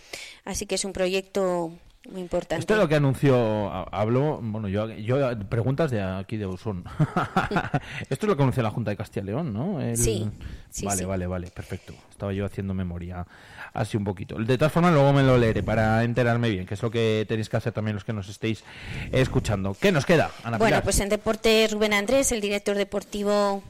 Así 0.46 0.64
que 0.64 0.76
es 0.76 0.86
un 0.86 0.94
proyecto 0.94 1.74
muy 2.10 2.22
importante. 2.22 2.60
Esto 2.60 2.74
es 2.74 2.80
lo 2.80 2.88
que 2.88 2.94
anunció, 2.94 3.70
hablo, 3.92 4.40
bueno, 4.42 4.68
yo, 4.68 4.88
yo 4.90 5.38
preguntas 5.48 5.90
de 5.90 6.02
aquí 6.02 6.36
de 6.36 6.46
Usón. 6.46 6.84
Esto 8.08 8.26
es 8.26 8.28
lo 8.28 8.36
que 8.36 8.42
anunció 8.42 8.62
la 8.62 8.70
Junta 8.70 8.90
de 8.90 8.96
Castilla 8.96 9.24
y 9.24 9.26
León, 9.26 9.52
¿no? 9.52 9.78
Sí, 9.96 10.30
Vale, 10.84 11.04
vale, 11.04 11.26
vale, 11.26 11.50
perfecto. 11.50 11.94
Estaba 12.10 12.32
yo 12.32 12.44
haciendo 12.44 12.72
memoria 12.72 13.26
así 13.74 13.96
un 13.96 14.04
poquito. 14.04 14.36
De 14.36 14.56
todas 14.56 14.72
formas, 14.72 14.92
luego 14.92 15.12
me 15.12 15.22
lo 15.22 15.36
leeré 15.36 15.62
para 15.62 16.04
enterarme 16.04 16.50
bien, 16.50 16.66
que 16.66 16.74
es 16.74 16.82
lo 16.82 16.90
que 16.90 17.24
tenéis 17.28 17.48
que 17.48 17.56
hacer 17.56 17.72
también 17.72 17.94
los 17.94 18.04
que 18.04 18.12
nos 18.12 18.28
estéis 18.28 18.64
escuchando. 19.12 19.76
¿Qué 19.78 19.92
nos 19.92 20.06
queda, 20.06 20.30
Ana 20.44 20.58
Bueno, 20.58 20.80
pues 20.82 21.00
en 21.00 21.08
deporte 21.08 21.68
Rubén 21.70 21.92
Andrés, 21.92 22.32
el 22.32 22.40
director 22.40 22.76
deportivo 22.76 23.62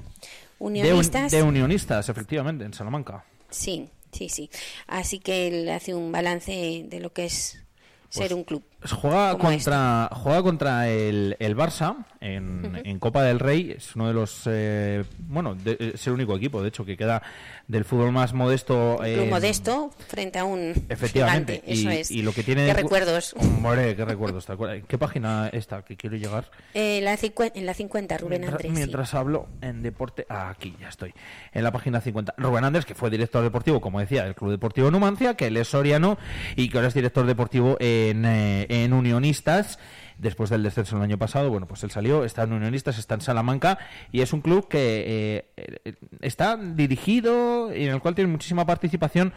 Unionistas. 0.59 1.31
De, 1.31 1.43
Unionistas, 1.43 2.09
efectivamente, 2.09 2.65
en 2.65 2.75
Salamanca. 2.75 3.25
Sí, 3.51 3.89
sí, 4.13 4.29
sí. 4.29 4.51
Así 4.87 5.19
que 5.21 5.49
él 5.49 5.69
hace 5.71 5.95
un 5.95 6.11
balance 6.13 6.85
de 6.89 7.01
lo 7.01 7.13
que 7.13 7.27
es 7.27 7.63
ser 8.09 8.29
pues 8.29 8.33
un 8.33 8.45
club. 8.45 8.63
Juega 8.81 9.37
contra, 9.37 10.05
este. 10.05 10.21
juega 10.21 10.43
contra 10.43 10.89
el, 10.89 11.37
el 11.41 11.57
Barça 11.57 12.07
en, 12.21 12.81
en, 12.85 12.99
Copa 13.01 13.25
del 13.25 13.41
Rey. 13.41 13.75
Es 13.77 13.97
uno 13.97 14.07
de 14.07 14.15
los. 14.15 14.43
Eh, 14.47 15.05
bueno, 15.19 15.57
es 15.65 16.07
el 16.07 16.13
único 16.13 16.37
equipo, 16.37 16.63
de 16.63 16.69
hecho, 16.69 16.85
que 16.85 16.97
queda 16.97 17.21
del 17.67 17.85
fútbol 17.85 18.13
más 18.13 18.35
modesto. 18.35 19.05
Eh, 19.05 19.27
modesto 19.29 19.91
frente 20.07 20.39
a 20.39 20.45
un. 20.45 20.75
Efectivamente. 20.89 21.61
eso 21.67 21.91
es. 21.91 22.13
Y 22.13 22.23
lo 22.23 22.33
que 22.33 22.45
tiene. 22.45 22.67
Qué 22.67 22.75
recuerdos. 22.75 23.35
More, 23.61 23.97
qué 23.97 24.05
recuerdos. 24.05 24.47
¿Qué 24.87 24.99
página 24.99 25.49
está 25.49 25.83
que 25.83 25.97
quiero 25.97 26.17
llegar? 26.17 26.49
Eh, 26.73 27.01
la 27.03 27.19
en 27.55 27.67
la 27.67 27.75
50, 27.75 28.17
Rubén 28.19 28.45
Andrés. 28.45 28.71
Mientras 28.71 29.13
hablo 29.15 29.49
en 29.61 29.83
deporte. 29.83 30.25
Ah, 30.29 30.51
aquí 30.51 30.77
ya 30.81 30.89
estoy. 30.89 31.15
En 31.53 31.65
la 31.65 31.73
página 31.73 32.01
50. 32.01 32.35
Rubén 32.39 32.65
Andrés, 32.65 32.87
que 32.87 32.95
fue 32.95 33.11
director 33.11 33.43
deportivo, 33.43 33.81
como 33.81 33.99
decía, 33.99 34.23
del 34.23 34.37
Club 34.37 34.53
Deportivo 34.53 34.91
Numancia, 34.93 35.35
que 35.35 35.49
él 35.49 35.57
es 35.57 35.67
soriano 35.67 36.17
y 36.55 36.69
que 36.69 36.79
ahora 36.79 36.89
es 36.89 36.95
director 36.95 37.27
deportivo 37.27 37.77
en. 37.81 38.25
En 38.69 38.93
Unionistas 38.93 39.79
después 40.19 40.51
del 40.51 40.63
descenso 40.63 40.97
el 40.97 41.03
año 41.03 41.19
pasado, 41.19 41.51
bueno, 41.51 41.67
pues 41.67 41.83
él 41.85 41.91
salió, 41.91 42.25
está 42.25 42.43
en 42.43 42.53
Unionistas, 42.53 42.99
está 42.99 43.15
en 43.15 43.21
Salamanca 43.21 43.79
y 44.13 44.21
es 44.21 44.33
un 44.33 44.41
club 44.41 44.69
que 44.69 45.45
eh, 45.55 45.95
está 46.21 46.57
dirigido 46.57 47.75
y 47.75 47.85
en 47.85 47.95
el 47.95 48.01
cual 48.01 48.15
tiene 48.15 48.31
muchísima 48.31 48.67
participación 48.67 49.33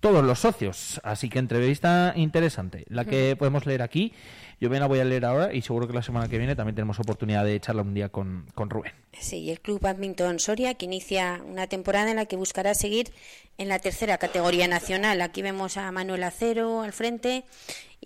todos 0.00 0.24
los 0.24 0.40
socios. 0.40 1.00
Así 1.04 1.28
que 1.28 1.38
entrevista 1.38 2.12
interesante, 2.16 2.84
la 2.88 3.04
que 3.04 3.34
podemos 3.36 3.66
leer 3.66 3.82
aquí. 3.82 4.12
Yo 4.58 4.70
bien 4.70 4.80
la 4.80 4.86
voy 4.86 5.00
a 5.00 5.04
leer 5.04 5.26
ahora 5.26 5.52
y 5.52 5.60
seguro 5.60 5.86
que 5.86 5.92
la 5.92 6.02
semana 6.02 6.28
que 6.28 6.38
viene 6.38 6.56
también 6.56 6.74
tenemos 6.74 6.98
oportunidad 6.98 7.44
de 7.44 7.54
echarla 7.56 7.82
un 7.82 7.92
día 7.92 8.08
con, 8.08 8.46
con 8.54 8.70
Rubén. 8.70 8.92
Sí, 9.12 9.50
el 9.50 9.60
Club 9.60 9.80
Badminton 9.80 10.38
Soria, 10.38 10.74
que 10.74 10.86
inicia 10.86 11.42
una 11.46 11.66
temporada 11.66 12.10
en 12.10 12.16
la 12.16 12.26
que 12.26 12.36
buscará 12.36 12.74
seguir 12.74 13.10
en 13.58 13.68
la 13.68 13.78
tercera 13.78 14.16
categoría 14.16 14.66
nacional. 14.66 15.20
Aquí 15.20 15.42
vemos 15.42 15.76
a 15.76 15.90
Manuel 15.92 16.22
Acero 16.22 16.82
al 16.82 16.92
frente 16.92 17.44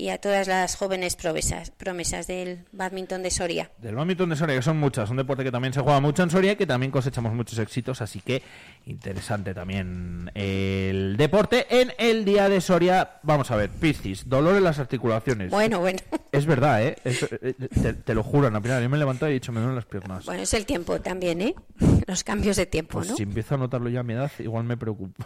y 0.00 0.08
a 0.08 0.18
todas 0.18 0.48
las 0.48 0.76
jóvenes 0.76 1.14
promesas, 1.14 1.70
promesas 1.70 2.26
del 2.26 2.64
badminton 2.72 3.22
de 3.22 3.30
Soria. 3.30 3.70
Del 3.76 3.94
badminton 3.94 4.30
de 4.30 4.36
Soria, 4.36 4.56
que 4.56 4.62
son 4.62 4.78
muchas, 4.78 5.10
un 5.10 5.18
deporte 5.18 5.44
que 5.44 5.52
también 5.52 5.74
se 5.74 5.80
juega 5.82 6.00
mucho 6.00 6.22
en 6.22 6.30
Soria 6.30 6.52
y 6.52 6.56
que 6.56 6.66
también 6.66 6.90
cosechamos 6.90 7.34
muchos 7.34 7.58
éxitos, 7.58 8.00
así 8.00 8.20
que 8.20 8.42
interesante 8.86 9.52
también 9.52 10.30
el 10.34 11.18
deporte. 11.18 11.66
En 11.68 11.92
el 11.98 12.24
día 12.24 12.48
de 12.48 12.62
Soria, 12.62 13.18
vamos 13.22 13.50
a 13.50 13.56
ver, 13.56 13.68
Piscis, 13.68 14.26
dolor 14.26 14.56
en 14.56 14.64
las 14.64 14.78
articulaciones. 14.78 15.50
Bueno, 15.50 15.80
bueno. 15.80 15.98
Es 16.32 16.46
verdad, 16.46 16.82
¿eh? 16.82 16.96
eh 17.04 17.92
te, 18.02 18.14
lo 18.14 18.22
juro, 18.22 18.46
Ana 18.46 18.62
Pilar, 18.62 18.82
yo 18.82 18.88
me 18.88 18.96
he 18.96 19.00
levantado 19.00 19.28
y 19.30 19.32
he 19.32 19.34
dicho, 19.34 19.52
me 19.52 19.60
duelen 19.60 19.76
las 19.76 19.84
piernas. 19.84 20.24
Bueno, 20.24 20.42
es 20.42 20.54
el 20.54 20.64
tiempo 20.64 20.98
también, 21.00 21.42
¿eh? 21.42 21.54
Los 22.06 22.24
cambios 22.24 22.56
de 22.56 22.64
tiempo, 22.64 22.94
pues 22.94 23.10
¿no? 23.10 23.16
Si 23.16 23.22
empiezo 23.22 23.56
a 23.56 23.58
notarlo 23.58 23.90
ya 23.90 24.00
a 24.00 24.02
mi 24.02 24.14
edad, 24.14 24.30
igual 24.38 24.64
me 24.64 24.78
preocupo. 24.78 25.22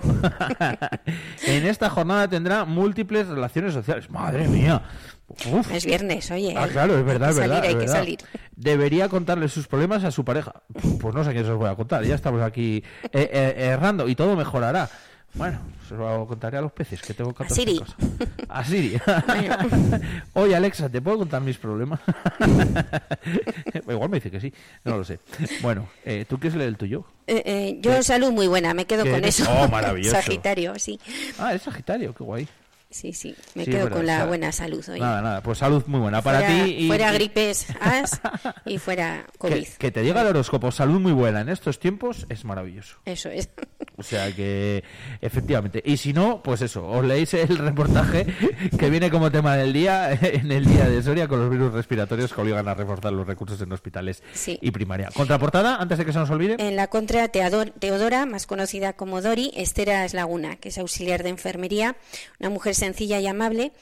en 1.46 1.66
esta 1.66 1.88
jornada 1.88 2.26
tendrá 2.26 2.64
múltiples 2.64 3.28
relaciones 3.28 3.72
sociales. 3.72 4.10
Madre 4.10 4.48
mía. 4.48 4.63
Es 5.72 5.86
viernes, 5.86 6.30
oye. 6.30 6.54
Ah, 6.56 6.68
claro, 6.68 6.98
es 6.98 7.04
verdad, 7.04 7.30
es 7.30 7.36
verdad. 7.36 7.62
Hay 7.64 7.76
que 7.76 7.88
salir. 7.88 8.18
Debería 8.54 9.08
contarle 9.08 9.48
sus 9.48 9.66
problemas 9.66 10.04
a 10.04 10.10
su 10.10 10.24
pareja. 10.24 10.62
Pues 11.00 11.14
no 11.14 11.24
sé 11.24 11.32
qué 11.32 11.40
os 11.40 11.58
voy 11.58 11.68
a 11.68 11.74
contar. 11.74 12.04
Ya 12.04 12.14
estamos 12.14 12.42
aquí 12.42 12.82
eh, 13.04 13.30
eh, 13.32 13.54
errando 13.56 14.08
y 14.08 14.14
todo 14.14 14.36
mejorará. 14.36 14.88
Bueno, 15.34 15.58
se 15.88 15.96
lo 15.96 16.26
contaré 16.28 16.58
a 16.58 16.60
los 16.60 16.70
peces, 16.70 17.02
que 17.02 17.12
tengo 17.12 17.34
14 17.34 17.54
Siri. 17.60 17.78
cosas. 17.80 17.96
A 18.48 18.64
Siri. 18.64 18.96
Oye, 20.34 20.54
Alexa, 20.54 20.88
¿te 20.88 21.02
puedo 21.02 21.18
contar 21.18 21.42
mis 21.42 21.58
problemas? 21.58 21.98
Igual 23.88 24.08
me 24.10 24.18
dice 24.18 24.30
que 24.30 24.38
sí, 24.40 24.52
no 24.84 24.96
lo 24.98 25.04
sé. 25.04 25.18
Bueno, 25.60 25.88
eh, 26.04 26.24
¿tú 26.28 26.38
quieres 26.38 26.56
leer 26.56 26.68
el 26.68 26.76
tuyo? 26.76 27.04
Eh, 27.26 27.42
eh, 27.44 27.78
yo 27.80 28.00
salud 28.04 28.30
muy 28.30 28.46
buena, 28.46 28.74
me 28.74 28.84
quedo 28.84 29.02
¿Qué 29.02 29.10
con 29.10 29.18
eres? 29.18 29.40
eso. 29.40 29.50
Oh, 29.52 29.66
maravilloso. 29.68 30.14
Sagitario, 30.22 30.78
sí. 30.78 31.00
Ah, 31.38 31.52
es 31.52 31.62
Sagitario, 31.62 32.14
qué 32.14 32.22
guay. 32.22 32.48
Sí, 32.94 33.12
sí, 33.12 33.34
me 33.56 33.64
Sí, 33.64 33.72
quedo 33.72 33.84
pero 33.86 33.96
con 33.96 34.06
la 34.06 34.24
buena 34.24 34.52
salud 34.52 34.84
hoy. 34.88 35.00
Nada, 35.00 35.20
nada, 35.20 35.40
pues 35.42 35.58
salud 35.58 35.82
muy 35.88 35.98
buena 35.98 36.22
para 36.22 36.38
fuera, 36.42 36.64
ti. 36.64 36.70
Y, 36.78 36.86
fuera 36.86 37.12
gripes 37.12 37.66
as 37.80 38.20
y 38.66 38.78
fuera 38.78 39.26
COVID. 39.38 39.52
que, 39.66 39.76
que 39.78 39.90
te 39.90 40.02
diga 40.02 40.20
el 40.20 40.28
horóscopo 40.28 40.70
salud 40.70 41.00
muy 41.00 41.10
buena 41.10 41.40
en 41.40 41.48
estos 41.48 41.80
tiempos 41.80 42.24
es 42.28 42.44
maravilloso. 42.44 42.98
Eso 43.04 43.30
es. 43.30 43.50
O 43.96 44.02
sea 44.04 44.30
que, 44.32 44.84
efectivamente. 45.20 45.82
Y 45.84 45.96
si 45.96 46.12
no, 46.12 46.40
pues 46.42 46.62
eso, 46.62 46.86
os 46.88 47.04
leéis 47.04 47.34
el 47.34 47.58
reportaje 47.58 48.26
que 48.78 48.90
viene 48.90 49.10
como 49.10 49.30
tema 49.32 49.56
del 49.56 49.72
día 49.72 50.12
en 50.22 50.52
el 50.52 50.64
día 50.64 50.88
de 50.88 51.02
Soria 51.02 51.26
con 51.26 51.40
los 51.40 51.50
virus 51.50 51.72
respiratorios 51.72 52.32
que 52.32 52.40
obligan 52.40 52.68
a 52.68 52.74
reforzar 52.74 53.12
los 53.12 53.26
recursos 53.26 53.60
en 53.60 53.72
hospitales 53.72 54.22
Sí. 54.34 54.56
y 54.62 54.70
primaria. 54.70 55.10
Contraportada, 55.14 55.76
antes 55.76 55.98
de 55.98 56.04
que 56.04 56.12
se 56.12 56.18
nos 56.20 56.30
olvide. 56.30 56.56
En 56.58 56.76
la 56.76 56.86
contra, 56.86 57.30
Teodor- 57.32 57.72
Teodora, 57.78 58.24
más 58.26 58.46
conocida 58.46 58.92
como 58.92 59.20
Dori, 59.20 59.50
Esteras 59.56 60.14
Laguna, 60.14 60.56
que 60.56 60.68
es 60.68 60.78
auxiliar 60.78 61.22
de 61.24 61.30
enfermería, 61.30 61.96
una 62.38 62.50
mujer 62.50 62.74
sencilla 62.84 63.18
y 63.20 63.26
amable. 63.26 63.72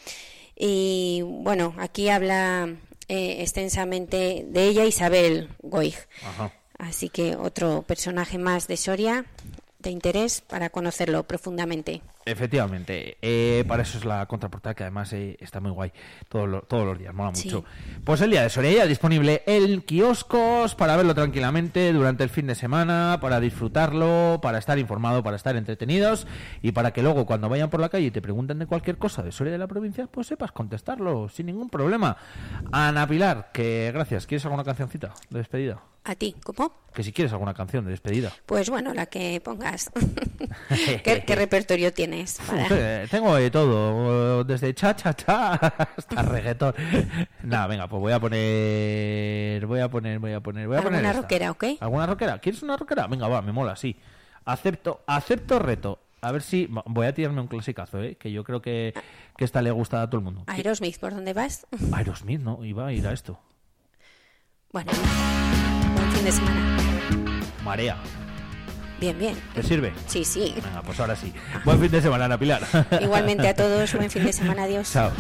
Y 0.57 1.23
bueno, 1.23 1.75
aquí 1.79 2.09
habla 2.09 2.69
eh, 3.09 3.37
extensamente 3.41 4.45
de 4.47 4.69
ella 4.69 4.85
Isabel 4.85 5.49
Goig. 5.63 5.97
Ajá. 6.25 6.53
Así 6.79 7.09
que 7.09 7.37
otro 7.37 7.83
personaje 7.83 8.39
más 8.39 8.67
de 8.69 8.77
Soria 8.77 9.25
de 9.79 9.91
interés 9.91 10.41
para 10.41 10.71
conocerlo 10.71 11.25
profundamente. 11.25 12.03
Efectivamente, 12.25 13.19
eh, 13.21 13.65
para 13.67 13.83
eso 13.83 13.99
es 13.99 14.05
la 14.05 14.27
contraportada 14.27 14.75
que 14.75 14.85
además 14.85 15.13
eh, 15.13 15.37
está 15.41 15.61
muy 15.61 15.71
guay 15.73 15.93
todos 16.29 16.49
los, 16.49 16.69
todos 16.69 16.85
los 16.87 16.99
días, 16.99 17.13
mola 17.15 17.35
Sí. 17.35 17.49
mucho. 17.49 17.65
Pues 18.05 18.21
el 18.21 18.31
día 18.31 18.43
de 18.43 18.51
Soria 18.51 18.87
disponible 18.87 19.43
en 19.47 19.81
kioscos 19.83 20.75
para 20.75 20.97
verlo 20.97 21.15
tranquilamente 21.15 21.93
durante 21.93 22.23
el 22.25 22.31
fin 22.31 22.47
de 22.47 22.55
semana, 22.55 23.19
para 23.21 23.41
disfrutarlo, 23.41 24.39
para 24.43 24.59
estar 24.59 24.79
informado, 24.79 25.23
para 25.23 25.37
estar 25.37 25.57
entretenidos 25.57 26.27
y 26.63 26.73
para 26.73 26.93
que 26.93 27.03
luego 27.03 27.27
cuando 27.27 27.49
vayan 27.49 27.71
por 27.71 27.81
la 27.81 27.89
calle 27.89 28.07
y 28.07 28.11
te 28.11 28.23
pregunten 28.23 28.59
de 28.59 28.67
cualquier 28.67 28.99
cosa 28.99 29.23
de 29.23 29.33
Soria 29.33 29.53
de 29.53 29.59
la 29.59 29.67
provincia, 29.67 30.07
pues 30.07 30.27
sepas 30.29 30.53
contestarlo 30.53 31.29
sin 31.29 31.47
ningún 31.47 31.71
problema. 31.71 32.17
Ana 32.71 33.07
Pilar, 33.07 33.51
que 33.53 33.91
gracias, 33.93 34.27
¿quieres 34.27 34.45
alguna 34.45 34.65
cancioncita 34.65 35.13
de 35.31 35.39
despedida? 35.39 35.83
¿A 36.05 36.17
ti? 36.17 36.35
¿Cómo? 36.43 36.75
Que 36.93 37.05
si 37.05 37.13
quieres 37.13 37.33
alguna 37.33 37.55
canción 37.55 37.85
de 37.85 37.93
despedida. 37.93 38.33
Pues 38.45 38.69
bueno, 38.69 38.93
la 38.93 39.07
que 39.07 39.41
pongas. 39.41 39.89
¿Qué, 41.05 41.23
qué 41.25 41.35
repertorio 41.37 41.93
tienes? 41.93 42.12
Para... 42.47 42.67
Eh, 42.71 43.07
Tengo 43.11 43.35
de 43.37 43.51
todo, 43.51 44.45
desde 44.45 44.75
cha 44.75 44.95
cha 44.95 45.15
cha 45.15 45.53
hasta 45.97 46.23
reggaetón. 46.23 46.75
Nada, 47.43 47.67
venga, 47.67 47.89
pues 47.89 48.01
voy 48.01 48.13
a 48.13 48.21
poner, 48.21 49.67
voy 49.67 49.81
a 49.81 49.89
poner, 49.89 50.19
voy 50.19 50.33
a 50.33 50.41
poner, 50.41 50.69
voy 50.69 50.77
a 50.77 50.83
poner 50.83 50.99
¿Alguna 50.99 51.11
esta. 51.11 51.23
rockera 51.23 51.51
o 51.51 51.55
qué? 51.55 51.77
¿Alguna 51.81 52.07
rockera? 52.07 52.39
¿Quieres 52.39 52.63
una 52.63 52.77
rockera? 52.77 53.07
Venga, 53.07 53.29
va, 53.29 53.43
me 53.43 53.53
mola, 53.53 53.77
sí. 53.77 53.97
Acepto, 54.45 55.03
acepto 55.07 55.59
reto. 55.59 55.99
A 56.21 56.31
ver 56.31 56.43
si 56.43 56.69
voy 56.87 57.07
a 57.07 57.15
tirarme 57.15 57.41
un 57.41 57.49
clasicazo, 57.49 58.01
¿eh? 58.01 58.15
que 58.17 58.31
yo 58.31 58.45
creo 58.45 58.63
que, 58.63 58.95
que 59.37 59.45
esta 59.45 59.61
le 59.61 59.73
gusta 59.73 60.03
a 60.03 60.07
todo 60.09 60.19
el 60.19 60.25
mundo. 60.25 60.45
Aerosmith, 60.47 60.99
¿por 61.01 61.15
dónde 61.15 61.33
vas? 61.33 61.67
Aerosmith, 61.93 62.41
¿no? 62.41 62.65
Iba 62.65 62.87
a 62.87 62.93
ir 62.93 63.07
a 63.09 63.13
esto. 63.13 63.41
Bueno, 64.71 64.93
buen 65.97 66.11
fin 66.13 66.25
de 66.25 66.33
semana. 66.33 66.79
Marea. 67.65 67.97
Bien, 69.03 69.19
bien. 69.19 69.35
¿Te 69.53 69.65
sirve? 69.65 69.93
Sí, 70.07 70.25
sí. 70.25 70.55
Venga, 70.65 70.81
pues 70.83 71.01
ahora 71.01 71.17
sí. 71.17 71.33
Buen 71.65 71.81
fin 71.81 71.91
de 71.91 72.01
semana, 72.01 72.27
Ana 72.27 72.39
Pilar. 72.39 72.63
Igualmente 73.01 73.49
a 73.49 73.55
todos, 73.57 73.93
buen 73.95 74.09
fin 74.09 74.25
de 74.25 74.33
semana, 74.33 74.63
adiós. 74.63 74.93
Chao. 74.93 75.11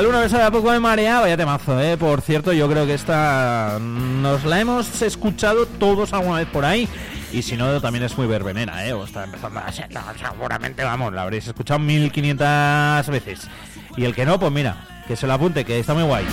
La 0.00 0.06
luna 0.06 0.20
besada 0.20 0.50
poco 0.50 0.72
de 0.72 0.80
marea, 0.80 1.20
vaya 1.20 1.36
temazo, 1.36 1.78
¿eh? 1.78 1.98
Por 1.98 2.22
cierto, 2.22 2.54
yo 2.54 2.66
creo 2.70 2.86
que 2.86 2.94
esta 2.94 3.76
nos 3.78 4.46
la 4.46 4.58
hemos 4.58 5.02
escuchado 5.02 5.66
todos 5.66 6.14
alguna 6.14 6.38
vez 6.38 6.48
por 6.48 6.64
ahí. 6.64 6.88
Y 7.34 7.42
si 7.42 7.54
no, 7.54 7.78
también 7.82 8.06
es 8.06 8.16
muy 8.16 8.26
verbenera, 8.26 8.86
¿eh? 8.86 8.94
O 8.94 9.04
está 9.04 9.24
empezando 9.24 9.60
a 9.60 9.70
ser, 9.70 9.90
seguramente, 10.18 10.84
vamos, 10.84 11.12
la 11.12 11.20
habréis 11.20 11.46
escuchado 11.48 11.80
1500 11.80 13.08
veces. 13.08 13.46
Y 13.94 14.06
el 14.06 14.14
que 14.14 14.24
no, 14.24 14.40
pues 14.40 14.50
mira, 14.50 14.86
que 15.06 15.16
se 15.16 15.26
lo 15.26 15.34
apunte, 15.34 15.66
que 15.66 15.78
está 15.78 15.92
muy 15.92 16.04
guay. 16.04 16.24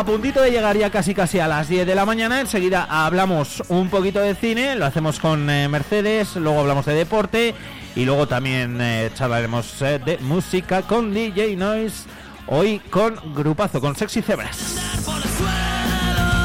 A 0.00 0.04
puntito 0.04 0.40
de 0.40 0.50
llegar 0.50 0.78
ya 0.78 0.88
casi 0.88 1.14
casi 1.14 1.40
a 1.40 1.46
las 1.46 1.68
10 1.68 1.86
de 1.86 1.94
la 1.94 2.06
mañana, 2.06 2.40
enseguida 2.40 2.86
hablamos 2.88 3.62
un 3.68 3.90
poquito 3.90 4.18
de 4.18 4.34
cine, 4.34 4.74
lo 4.74 4.86
hacemos 4.86 5.20
con 5.20 5.50
eh, 5.50 5.68
Mercedes, 5.68 6.36
luego 6.36 6.60
hablamos 6.60 6.86
de 6.86 6.94
deporte 6.94 7.54
y 7.94 8.06
luego 8.06 8.26
también 8.26 8.80
eh, 8.80 9.10
charlaremos 9.12 9.82
eh, 9.82 10.00
de 10.02 10.16
música 10.16 10.80
con 10.80 11.12
DJ 11.12 11.54
Noise, 11.54 12.08
hoy 12.46 12.78
con 12.78 13.14
grupazo, 13.34 13.78
con 13.82 13.94
Sexy 13.94 14.22
Cebras. 14.22 14.74